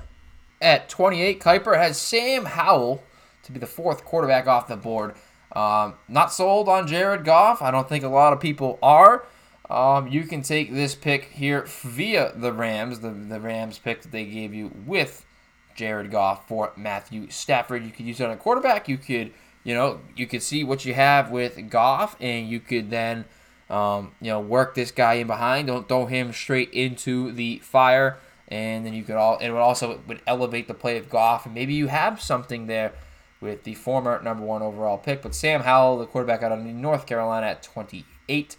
[0.62, 3.02] At 28, Kiper has Sam Howell
[3.42, 5.16] to be the fourth quarterback off the board.
[5.56, 7.62] Um, not sold on Jared Goff.
[7.62, 9.26] I don't think a lot of people are.
[9.70, 14.12] Um, you can take this pick here via the Rams, the, the Rams pick that
[14.12, 15.26] they gave you with
[15.74, 17.84] Jared Goff for Matthew Stafford.
[17.84, 18.88] You could use it on a quarterback.
[18.88, 19.32] You could,
[19.64, 23.26] you know, you could see what you have with Goff, and you could then,
[23.68, 25.68] um, you know, work this guy in behind.
[25.68, 29.36] Don't throw him straight into the fire, and then you could all.
[29.38, 32.92] It would also would elevate the play of Goff, and maybe you have something there
[33.40, 35.20] with the former number one overall pick.
[35.20, 38.56] But Sam Howell, the quarterback out of North Carolina at 28.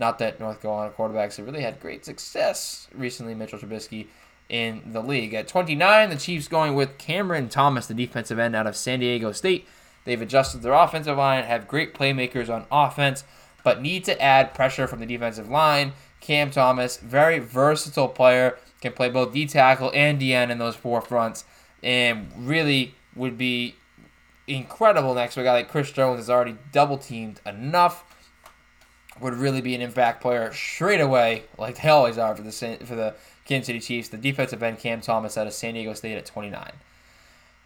[0.00, 3.34] Not that North Carolina quarterbacks have really had great success recently.
[3.34, 4.06] Mitchell Trubisky
[4.48, 5.34] in the league.
[5.34, 9.30] At 29, the Chiefs going with Cameron Thomas, the defensive end out of San Diego
[9.30, 9.68] State.
[10.04, 13.24] They've adjusted their offensive line, have great playmakers on offense,
[13.62, 15.92] but need to add pressure from the defensive line.
[16.20, 21.02] Cam Thomas, very versatile player, can play both D tackle and DN in those four
[21.02, 21.44] fronts,
[21.82, 23.74] and really would be
[24.46, 28.04] incredible next to a guy like Chris Jones is already double teamed enough.
[29.20, 32.52] Would really be an impact player straight away, like they always are for the
[32.84, 33.14] for the
[33.44, 36.72] Kansas City Chiefs, the defensive end Cam Thomas out of San Diego State at 29.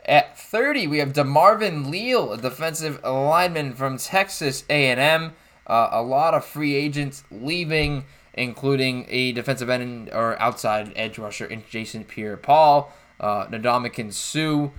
[0.06, 5.32] At 30, we have DeMarvin Leal, a defensive lineman from Texas A&M.
[5.66, 11.46] Uh, a lot of free agents leaving, including a defensive end or outside edge rusher
[11.46, 12.92] in Jason Pierre-Paul.
[13.18, 14.70] Uh, Ndamukong Suh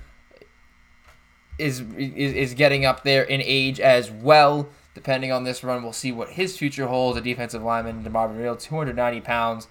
[1.57, 4.69] is, is is getting up there in age as well.
[4.95, 7.17] Depending on this run, we'll see what his future holds.
[7.17, 9.67] A defensive lineman, DeMarvin Leal, 290 pounds.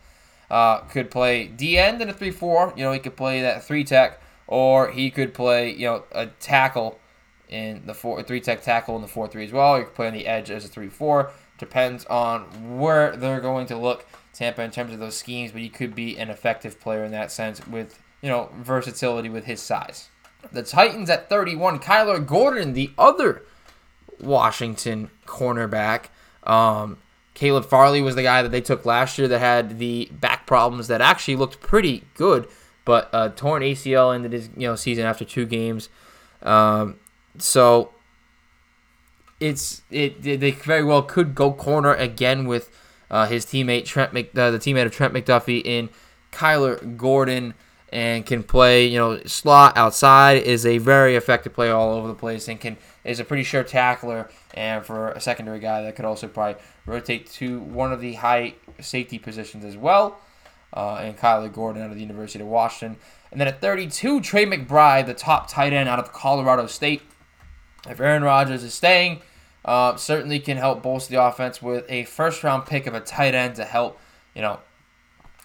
[0.50, 2.74] Uh, could play D end in a 3 4.
[2.76, 6.26] You know, he could play that 3 tech, or he could play, you know, a
[6.26, 7.00] tackle
[7.48, 9.78] in the 4 3 tech tackle in the 4 3 as well.
[9.78, 11.32] He could play on the edge as a 3 4.
[11.56, 14.04] Depends on where they're going to look,
[14.34, 17.32] Tampa, in terms of those schemes, but he could be an effective player in that
[17.32, 20.10] sense with, you know, versatility with his size.
[20.52, 23.44] The Titans at 31, Kyler Gordon, the other
[24.20, 26.06] Washington cornerback.
[26.44, 26.98] Um,
[27.34, 30.88] Caleb Farley was the guy that they took last year that had the back problems
[30.88, 32.48] that actually looked pretty good,
[32.84, 35.88] but uh, torn ACL ended his you know season after two games.
[36.42, 37.00] Um,
[37.38, 37.90] so
[39.40, 42.70] it's it they very well could go corner again with
[43.10, 45.90] uh, his teammate Trent Mc, uh, the teammate of Trent McDuffie in
[46.32, 47.54] Kyler Gordon
[47.94, 52.14] and can play you know slot outside is a very effective player all over the
[52.14, 56.04] place and can is a pretty sure tackler and for a secondary guy that could
[56.04, 60.18] also probably rotate to one of the high safety positions as well.
[60.72, 62.98] Uh, and Kyler Gordon out of the University of Washington.
[63.30, 67.02] And then at 32, Trey McBride, the top tight end out of Colorado State.
[67.88, 69.20] If Aaron Rodgers is staying,
[69.64, 73.34] uh, certainly can help bolster the offense with a first round pick of a tight
[73.34, 74.00] end to help,
[74.34, 74.58] you know,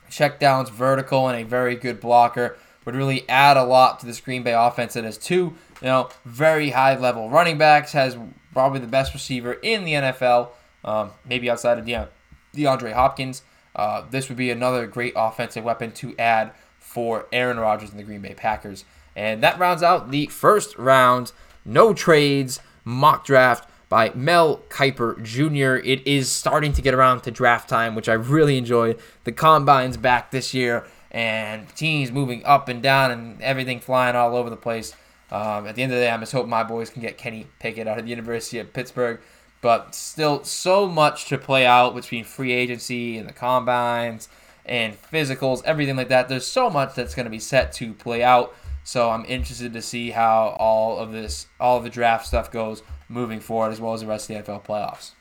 [0.09, 2.57] check downs vertical and a very good blocker.
[2.85, 4.95] Would really add a lot to this Green Bay offense.
[4.95, 8.17] It has two, you know, very high level running backs, has
[8.53, 10.49] probably the best receiver in the NFL,
[10.83, 12.07] um, maybe outside of De-
[12.55, 13.43] DeAndre Hopkins.
[13.75, 18.03] Uh, this would be another great offensive weapon to add for Aaron Rodgers and the
[18.03, 18.85] Green Bay Packers.
[19.15, 21.31] And that rounds out the first round,
[21.65, 25.83] no trades, mock draft by Mel Kiper Jr.
[25.85, 28.95] It is starting to get around to draft time, which I really enjoy.
[29.23, 34.35] The combine's back this year, and teams moving up and down and everything flying all
[34.35, 34.93] over the place.
[35.31, 37.47] Um, at the end of the day, I'm just hoping my boys can get Kenny
[37.59, 39.19] Pickett out of the University of Pittsburgh.
[39.61, 44.29] But still, so much to play out between free agency and the combines
[44.65, 46.29] and physicals, everything like that.
[46.29, 48.55] There's so much that's going to be set to play out.
[48.83, 52.81] So I'm interested to see how all of this, all of the draft stuff goes
[53.09, 55.11] moving forward, as well as the rest of the NFL playoffs.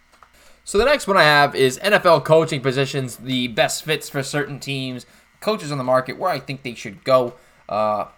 [0.64, 4.60] So the next one I have is NFL coaching positions, the best fits for certain
[4.60, 5.06] teams,
[5.40, 7.34] coaches on the market, where I think they should go.
[7.68, 8.08] Uh,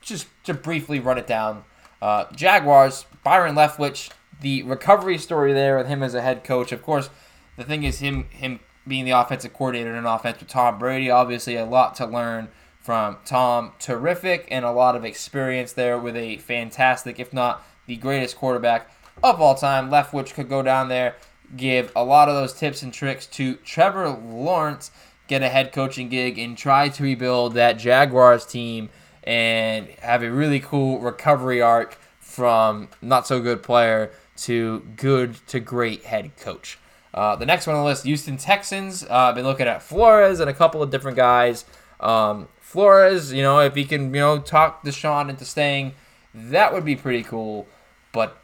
[0.00, 1.64] just to briefly run it down,
[2.00, 4.10] uh, Jaguars, Byron Leftwich,
[4.40, 6.72] the recovery story there with him as a head coach.
[6.72, 7.10] Of course,
[7.56, 11.10] the thing is him him being the offensive coordinator in offense with Tom Brady.
[11.10, 12.48] Obviously, a lot to learn
[12.80, 13.72] from Tom.
[13.78, 18.88] Terrific and a lot of experience there with a fantastic, if not the greatest quarterback
[19.20, 19.90] of all time.
[19.90, 21.16] Leftwich could go down there,
[21.56, 24.92] give a lot of those tips and tricks to Trevor Lawrence,
[25.26, 28.90] get a head coaching gig, and try to rebuild that Jaguars team
[29.24, 35.58] and have a really cool recovery arc from not so good player to good to
[35.58, 36.78] great head coach.
[37.12, 39.02] Uh, the next one on the list, Houston Texans.
[39.02, 41.64] Uh, I've been looking at Flores and a couple of different guys.
[41.98, 45.94] Um, Flores, you know, if he can, you know, talk Deshaun into staying,
[46.32, 47.66] that would be pretty cool.
[48.12, 48.36] But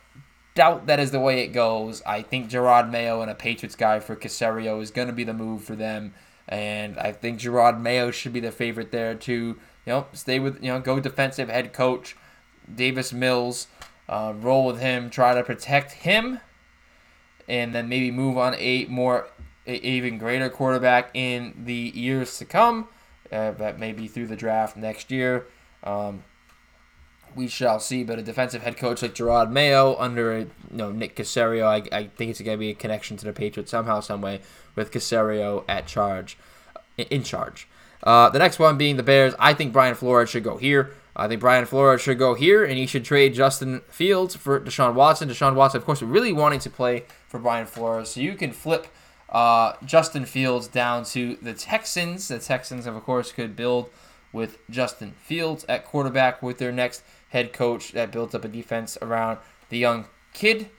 [0.54, 2.02] doubt that is the way it goes.
[2.06, 5.34] I think Jerod Mayo and a Patriots guy for Caserio is going to be the
[5.34, 6.14] move for them.
[6.48, 9.56] And I think Jerod Mayo should be the favorite there to, you
[9.86, 12.16] know, stay with, you know, go defensive head coach.
[12.72, 13.68] Davis Mills,
[14.08, 16.40] uh, roll with him, try to protect him,
[17.48, 19.28] and then maybe move on a more,
[19.66, 22.88] a, even greater quarterback in the years to come.
[23.30, 25.46] Uh, that may be through the draft next year.
[25.82, 26.22] Um,
[27.36, 28.02] we shall see.
[28.02, 32.06] But a defensive head coach like Jerod Mayo under you know Nick Caserio, I, I
[32.08, 34.40] think it's going to be a connection to the Patriots somehow, some way
[34.74, 36.36] with Caserio at charge,
[36.96, 37.68] in charge.
[38.02, 39.34] Uh, the next one being the Bears.
[39.38, 40.92] I think Brian Flores should go here.
[41.14, 44.94] I think Brian Flores should go here, and he should trade Justin Fields for Deshaun
[44.94, 45.30] Watson.
[45.30, 48.86] Deshaun Watson, of course, really wanting to play for Brian Flores, so you can flip
[49.30, 52.28] uh, Justin Fields down to the Texans.
[52.28, 53.88] The Texans, of course, could build
[54.32, 57.02] with Justin Fields at quarterback with their next
[57.36, 60.70] head coach that builds up a defense around the young kid.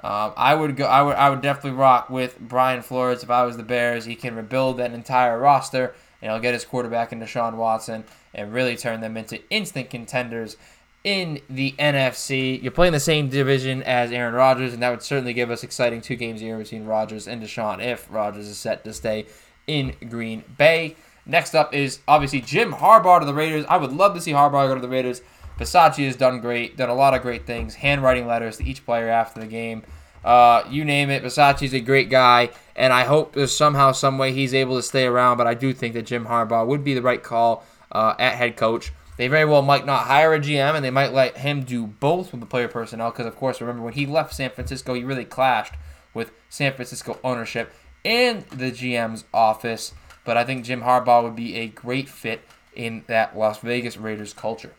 [0.00, 0.86] Um, I would go.
[0.86, 1.16] I would.
[1.16, 4.04] I would definitely rock with Brian Flores if I was the Bears.
[4.04, 8.52] He can rebuild that entire roster, and he'll get his quarterback into Deshaun Watson and
[8.52, 10.56] really turn them into instant contenders
[11.02, 12.62] in the NFC.
[12.62, 16.00] You're playing the same division as Aaron Rodgers, and that would certainly give us exciting
[16.00, 19.26] two games a year between Rodgers and Deshaun if Rodgers is set to stay
[19.66, 20.94] in Green Bay.
[21.26, 23.66] Next up is obviously Jim Harbaugh to the Raiders.
[23.68, 25.22] I would love to see Harbaugh go to the Raiders.
[25.58, 29.08] Bisaccia has done great, done a lot of great things, handwriting letters to each player
[29.08, 29.82] after the game.
[30.24, 34.32] Uh, you name it, Bisaccia's a great guy, and I hope there's somehow, some way
[34.32, 35.36] he's able to stay around.
[35.36, 38.56] But I do think that Jim Harbaugh would be the right call uh, at head
[38.56, 38.92] coach.
[39.16, 42.30] They very well might not hire a GM, and they might let him do both
[42.30, 43.10] with the player personnel.
[43.10, 45.74] Because of course, remember when he left San Francisco, he really clashed
[46.14, 47.72] with San Francisco ownership
[48.04, 49.92] and the GM's office.
[50.24, 52.42] But I think Jim Harbaugh would be a great fit
[52.74, 54.72] in that Las Vegas Raiders culture.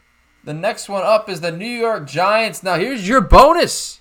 [0.49, 2.63] The next one up is the New York Giants.
[2.63, 3.99] Now, here's your bonus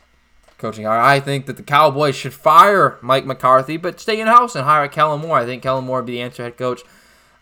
[0.56, 0.98] coaching hire.
[0.98, 4.88] I think that the Cowboys should fire Mike McCarthy, but stay in house and hire
[4.88, 5.36] Kellen Moore.
[5.36, 6.84] I think Kellen Moore would be the answer head coach.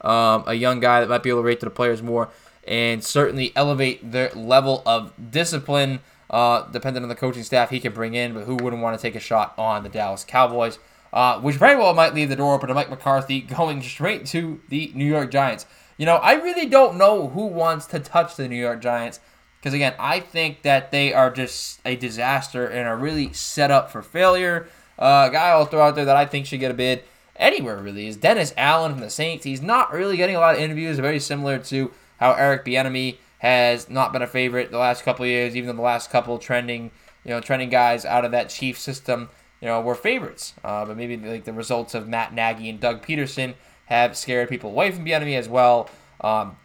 [0.00, 2.30] Um, a young guy that might be able to rate to the players more
[2.66, 6.00] and certainly elevate their level of discipline.
[6.28, 9.00] Uh, depending on the coaching staff he can bring in, but who wouldn't want to
[9.00, 10.80] take a shot on the Dallas Cowboys?
[11.12, 14.60] Uh, which very well might leave the door open to Mike McCarthy going straight to
[14.68, 15.64] the New York Giants.
[15.96, 19.20] You know, I really don't know who wants to touch the New York Giants
[19.58, 23.90] because, again, I think that they are just a disaster and are really set up
[23.90, 24.68] for failure.
[24.98, 27.02] Uh, a guy I'll throw out there that I think should get a bid
[27.36, 29.44] anywhere really is Dennis Allen from the Saints.
[29.44, 33.90] He's not really getting a lot of interviews, very similar to how Eric Bieniemy has
[33.90, 36.90] not been a favorite the last couple years, even the last couple trending,
[37.24, 39.28] you know, trending guys out of that Chief system,
[39.60, 40.54] you know, were favorites.
[40.64, 43.54] Uh, but maybe like the results of Matt Nagy and Doug Pederson
[43.86, 45.88] have scared people away from Bieniemy as well.
[46.20, 46.56] Um,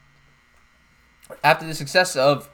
[1.43, 2.49] after the success of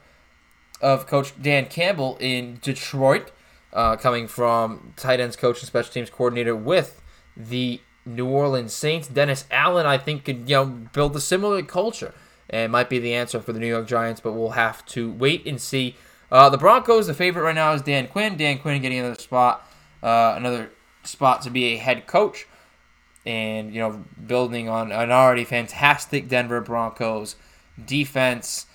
[0.80, 3.32] of Coach Dan Campbell in Detroit,
[3.72, 7.02] uh, coming from tight ends coach and special teams coordinator with
[7.36, 12.14] the New Orleans Saints, Dennis Allen, I think could you know build a similar culture
[12.50, 15.46] and might be the answer for the New York Giants, but we'll have to wait
[15.46, 15.96] and see.
[16.30, 18.36] Uh, the Broncos, the favorite right now is Dan Quinn.
[18.36, 19.66] Dan Quinn getting another spot,
[20.02, 20.70] uh, another
[21.04, 22.46] spot to be a head coach
[23.28, 27.36] and you know building on an already fantastic Denver Broncos
[27.84, 28.66] defense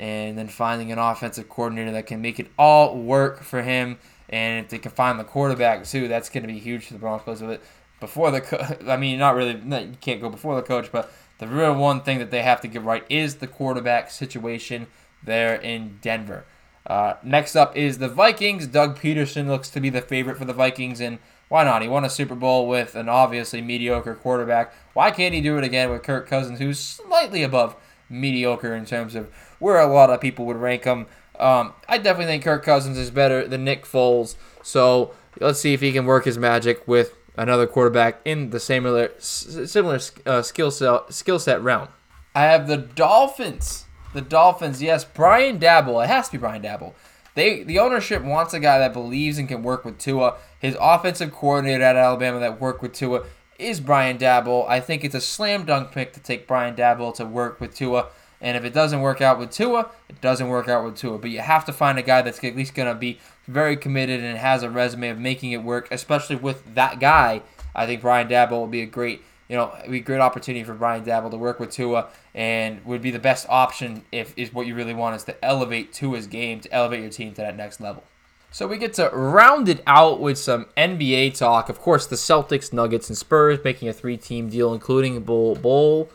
[0.00, 3.98] and then finding an offensive coordinator that can make it all work for him
[4.30, 6.98] And if they can find the quarterback too, that's going to be huge for the
[6.98, 7.42] Broncos.
[7.42, 7.62] It
[8.00, 11.46] before the, co- I mean, not really, you can't go before the coach, but the
[11.48, 14.86] real one thing that they have to get right is the quarterback situation
[15.22, 16.44] there in Denver.
[16.86, 18.66] Uh, next up is the Vikings.
[18.66, 21.18] Doug Pederson looks to be the favorite for the Vikings, and
[21.48, 21.82] why not?
[21.82, 24.72] He won a Super Bowl with an obviously mediocre quarterback.
[24.92, 27.76] Why can't he do it again with Kirk Cousins, who's slightly above
[28.10, 31.06] mediocre in terms of where a lot of people would rank him?
[31.38, 34.36] Um, I definitely think Kirk Cousins is better than Nick Foles.
[34.62, 39.12] So let's see if he can work his magic with another quarterback in the similar
[39.18, 41.88] similar uh, skill set skill set realm.
[42.34, 43.84] I have the Dolphins.
[44.14, 46.02] The Dolphins, yes, Brian Daboll.
[46.02, 46.94] It has to be Brian Daboll.
[47.34, 50.34] They the ownership wants a guy that believes and can work with Tua.
[50.58, 53.24] His offensive coordinator at Alabama that worked with Tua
[53.58, 54.68] is Brian Daboll.
[54.68, 58.06] I think it's a slam dunk pick to take Brian Daboll to work with Tua.
[58.40, 61.18] And if it doesn't work out with Tua, it doesn't work out with Tua.
[61.18, 64.22] But you have to find a guy that's at least going to be very committed
[64.22, 67.42] and has a resume of making it work, especially with that guy.
[67.74, 70.74] I think Brian Daboll will be a great, you know, be a great opportunity for
[70.74, 74.66] Brian Daboll to work with Tua and would be the best option if is what
[74.66, 77.80] you really want is to elevate Tua's game, to elevate your team to that next
[77.80, 78.04] level.
[78.50, 81.68] So we get to round it out with some NBA talk.
[81.68, 86.08] Of course, the Celtics, Nuggets, and Spurs making a three-team deal, including Bol Bol.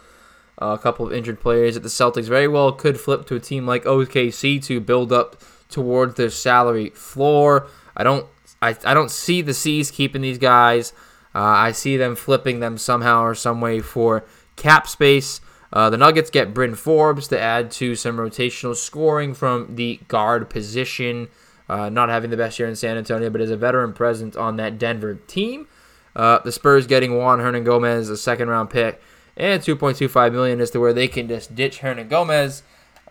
[0.61, 3.39] Uh, a couple of injured players that the Celtics very well could flip to a
[3.39, 7.67] team like OKC to build up towards their salary floor.
[7.97, 8.27] I don't,
[8.61, 10.93] I, I don't see the C's keeping these guys.
[11.35, 14.23] Uh, I see them flipping them somehow or some way for
[14.55, 15.41] cap space.
[15.71, 20.49] Uh, the Nuggets get Bryn Forbes to add to some rotational scoring from the guard
[20.49, 21.29] position.
[21.69, 24.57] Uh, not having the best year in San Antonio, but is a veteran presence on
[24.57, 25.67] that Denver team.
[26.15, 29.01] Uh, the Spurs getting Juan Hernangomez, a second round pick,
[29.35, 32.61] and 2.25 million as to where they can just ditch Hernangomez,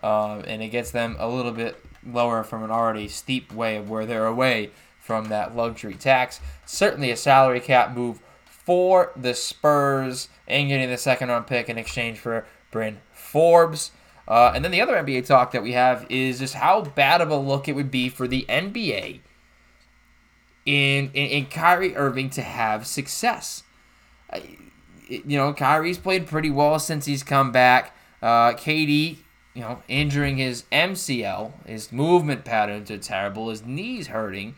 [0.01, 3.89] um, and it gets them a little bit lower from an already steep way of
[3.89, 6.39] where they're away from that luxury tax.
[6.65, 11.77] Certainly a salary cap move for the Spurs and getting the second round pick in
[11.77, 13.91] exchange for Bryn Forbes.
[14.27, 17.29] Uh, and then the other NBA talk that we have is just how bad of
[17.29, 19.19] a look it would be for the NBA
[20.65, 23.63] in, in, in Kyrie Irving to have success.
[25.07, 27.95] You know, Kyrie's played pretty well since he's come back.
[28.21, 29.17] Uh, KD,
[29.53, 34.55] you know, injuring his MCL, his movement patterns are terrible, his knees hurting.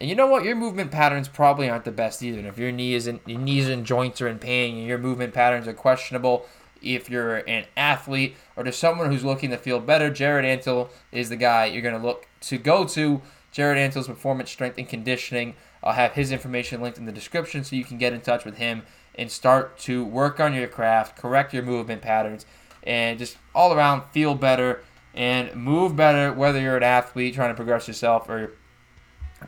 [0.00, 0.44] And you know what?
[0.44, 2.38] Your movement patterns probably aren't the best either.
[2.38, 4.98] And if your knee is in, your knees and joints are in pain and your
[4.98, 6.46] movement patterns are questionable,
[6.82, 11.28] if you're an athlete or to someone who's looking to feel better, Jared Antle is
[11.28, 13.22] the guy you're going to look to go to.
[13.50, 15.54] Jared Antle's performance, strength, and conditioning.
[15.82, 18.56] I'll have his information linked in the description so you can get in touch with
[18.56, 18.82] him
[19.14, 22.46] and start to work on your craft, correct your movement patterns,
[22.82, 24.82] and just all around feel better
[25.14, 28.52] and move better, whether you're an athlete trying to progress yourself or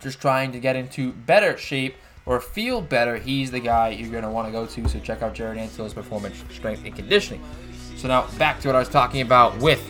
[0.00, 1.96] just trying to get into better shape
[2.26, 4.88] or feel better, he's the guy you're going to want to go to.
[4.88, 7.42] So check out Jared Antle's performance, strength, and conditioning.
[7.96, 9.80] So now back to what I was talking about with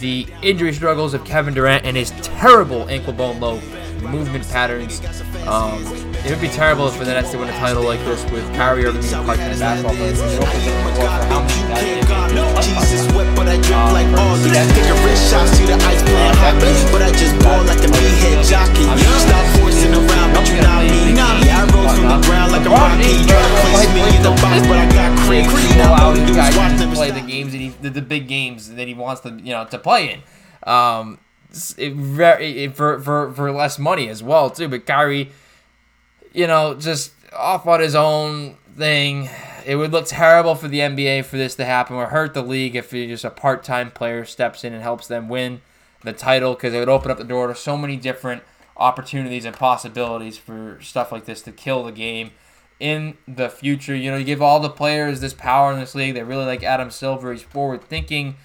[0.00, 3.60] the injury struggles of Kevin Durant and his terrible ankle bone low
[4.02, 5.00] movement patterns.
[5.46, 5.82] Um,
[6.24, 8.44] it would be terrible if for the Nets to win a title like this with
[8.54, 10.12] Kyrie Irving being a part-time basketball player.
[10.12, 12.30] It opens the door for how many guys
[12.64, 14.68] Jesus wet, but I drip like all of that.
[15.00, 18.84] Rich shot, see the ice playing hockey, but I just ball like a meathead jockey.
[19.24, 21.16] Stop forcing around, but you not me.
[21.16, 23.24] Yeah, I rose from the ground like a rocky.
[23.24, 25.48] Place me in the box, but I got cream.
[25.78, 28.28] Now all you do is watch them play the games and he, the, the big
[28.28, 30.22] games that he wants to, you know, to play in.
[30.68, 31.18] Um,
[31.78, 31.92] it,
[32.40, 34.68] it, for, for, for less money as well too.
[34.68, 35.30] But Kyrie,
[36.32, 39.28] you know, just off on his own thing.
[39.66, 41.96] It would look terrible for the NBA for this to happen.
[41.96, 45.60] Or hurt the league if just a part-time player steps in and helps them win
[46.02, 48.42] the title because it would open up the door to so many different
[48.76, 52.30] opportunities and possibilities for stuff like this to kill the game
[52.78, 53.94] in the future.
[53.94, 56.14] You know, you give all the players this power in this league.
[56.14, 57.32] They really like Adam Silver.
[57.32, 58.36] He's forward thinking.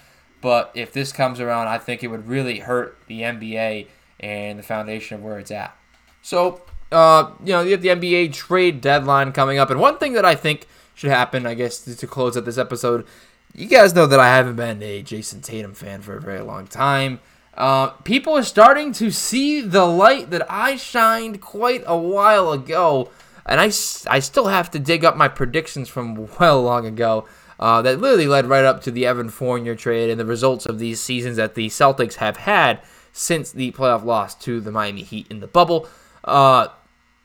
[0.41, 3.87] But if this comes around, I think it would really hurt the NBA
[4.19, 5.75] and the foundation of where it's at.
[6.21, 6.61] So,
[6.91, 9.69] uh, you know, you have the NBA trade deadline coming up.
[9.69, 13.05] And one thing that I think should happen, I guess, to close out this episode,
[13.53, 16.67] you guys know that I haven't been a Jayson Tatum fan for a very long
[16.67, 17.19] time.
[17.55, 23.09] Uh, people are starting to see the light that I shined quite a while ago.
[23.45, 27.27] And I, I still have to dig up my predictions from well long ago
[27.59, 30.79] uh, that literally led right up to the Evan Fournier trade and the results of
[30.79, 32.81] these seasons that the Celtics have had
[33.13, 35.87] since the playoff loss to the Miami Heat in the bubble.
[36.23, 36.67] Uh,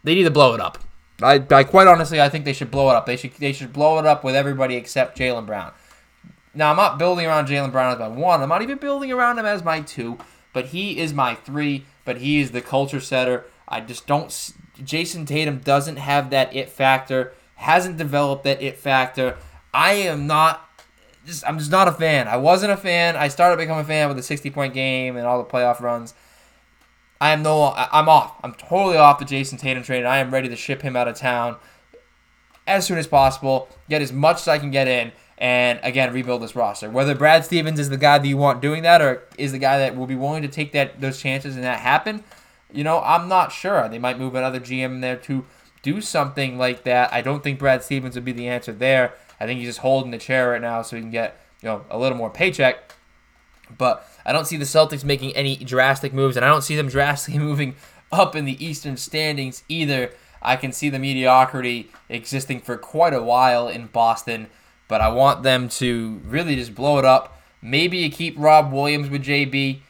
[0.05, 0.79] they need to blow it up.
[1.23, 3.07] I, I quite honestly, I think they should blow it up.
[3.07, 5.73] They should they should blow it up with everybody except Jaylen Brown.
[6.55, 8.43] Now I'm not building around Jaylen Brown as my one.
[8.43, 10.19] I'm not even building around him as my two.
[10.53, 11.85] But he is my three.
[12.05, 13.45] But he is the culture setter.
[13.69, 14.29] I just don't.
[14.83, 17.33] Jayson Tatum doesn't have that it factor.
[17.57, 19.37] Hasn't developed that it factor.
[19.73, 20.67] I am not.
[21.27, 22.29] Just, I'm just not a fan.
[22.29, 23.17] I wasn't a fan.
[23.17, 26.15] I started becoming a fan with the 60 point game and all the playoff runs.
[27.21, 27.75] I am no.
[27.77, 28.35] I'm off.
[28.43, 30.07] I'm totally off the Jayson Tatum train.
[30.07, 31.57] I am ready to ship him out of town
[32.67, 33.69] as soon as possible.
[33.91, 36.89] Get as much as I can get in, and again rebuild this roster.
[36.89, 39.79] Whether Brad Stevens is the guy that you want doing that, or is the guy
[39.79, 42.25] that will be willing to take that those chances and that happen,
[42.73, 43.89] you know, I'm not sure.
[43.89, 45.45] They might move another GM in there to
[45.83, 47.13] do something like that.
[47.13, 49.15] I don't think Brad Stevens would be the answer there.
[49.41, 51.85] I think he's just holding the chair right now so he can get you know
[51.91, 52.95] a little more paycheck.
[53.77, 56.89] But I don't see the Celtics making any drastic moves, and I don't see them
[56.91, 57.77] drastically moving
[58.13, 60.11] up in the Eastern standings either.
[60.43, 64.49] I can see the mediocrity existing for quite a while in Boston,
[64.89, 67.41] but I want them to really just blow it up.
[67.63, 69.81] Maybe you keep Rob Williams with JB,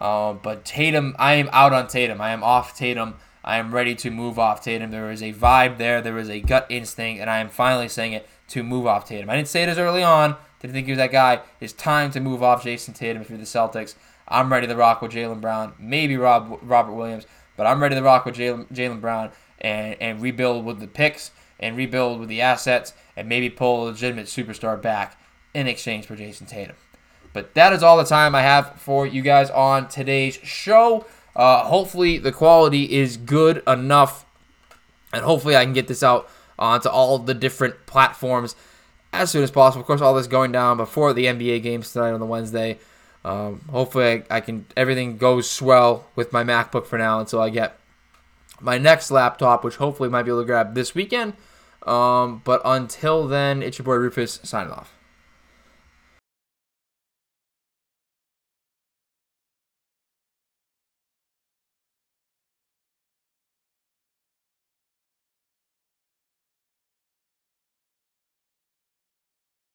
[0.00, 2.20] uh, but Tatum, I am out on Tatum.
[2.20, 3.16] I am off Tatum.
[3.44, 4.90] I am ready to move off Tatum.
[4.90, 6.00] There is a vibe there.
[6.00, 9.30] There is a gut instinct, and I am finally saying it to move off Tatum.
[9.30, 10.36] I didn't say it as early on.
[10.60, 11.40] Didn't think he was that guy.
[11.60, 13.94] It's time to move off Jayson Tatum if you're the Celtics.
[14.28, 17.26] I'm ready to rock with Jaylen Brown, maybe Rob Robert Williams,
[17.56, 19.30] but I'm ready to rock with Jaylen Brown
[19.60, 23.86] and, and rebuild with the picks and rebuild with the assets and maybe pull a
[23.86, 25.20] legitimate superstar back
[25.54, 26.76] in exchange for Jayson Tatum.
[27.32, 31.06] But that is all the time I have for you guys on today's show.
[31.34, 34.26] Uh, hopefully, the quality is good enough,
[35.12, 36.28] and hopefully, I can get this out
[36.60, 38.54] onto all the different platforms
[39.12, 39.80] as soon as possible.
[39.80, 42.78] Of course, all this going down before the NBA games tonight on the Wednesday.
[43.24, 47.50] Um, hopefully, I, I, can everything goes swell with my MacBook for now until I
[47.50, 47.78] get
[48.60, 51.34] my next laptop, which hopefully might be able to grab this weekend.
[51.82, 54.94] Um, but until then, it's your boy Rufus signing off.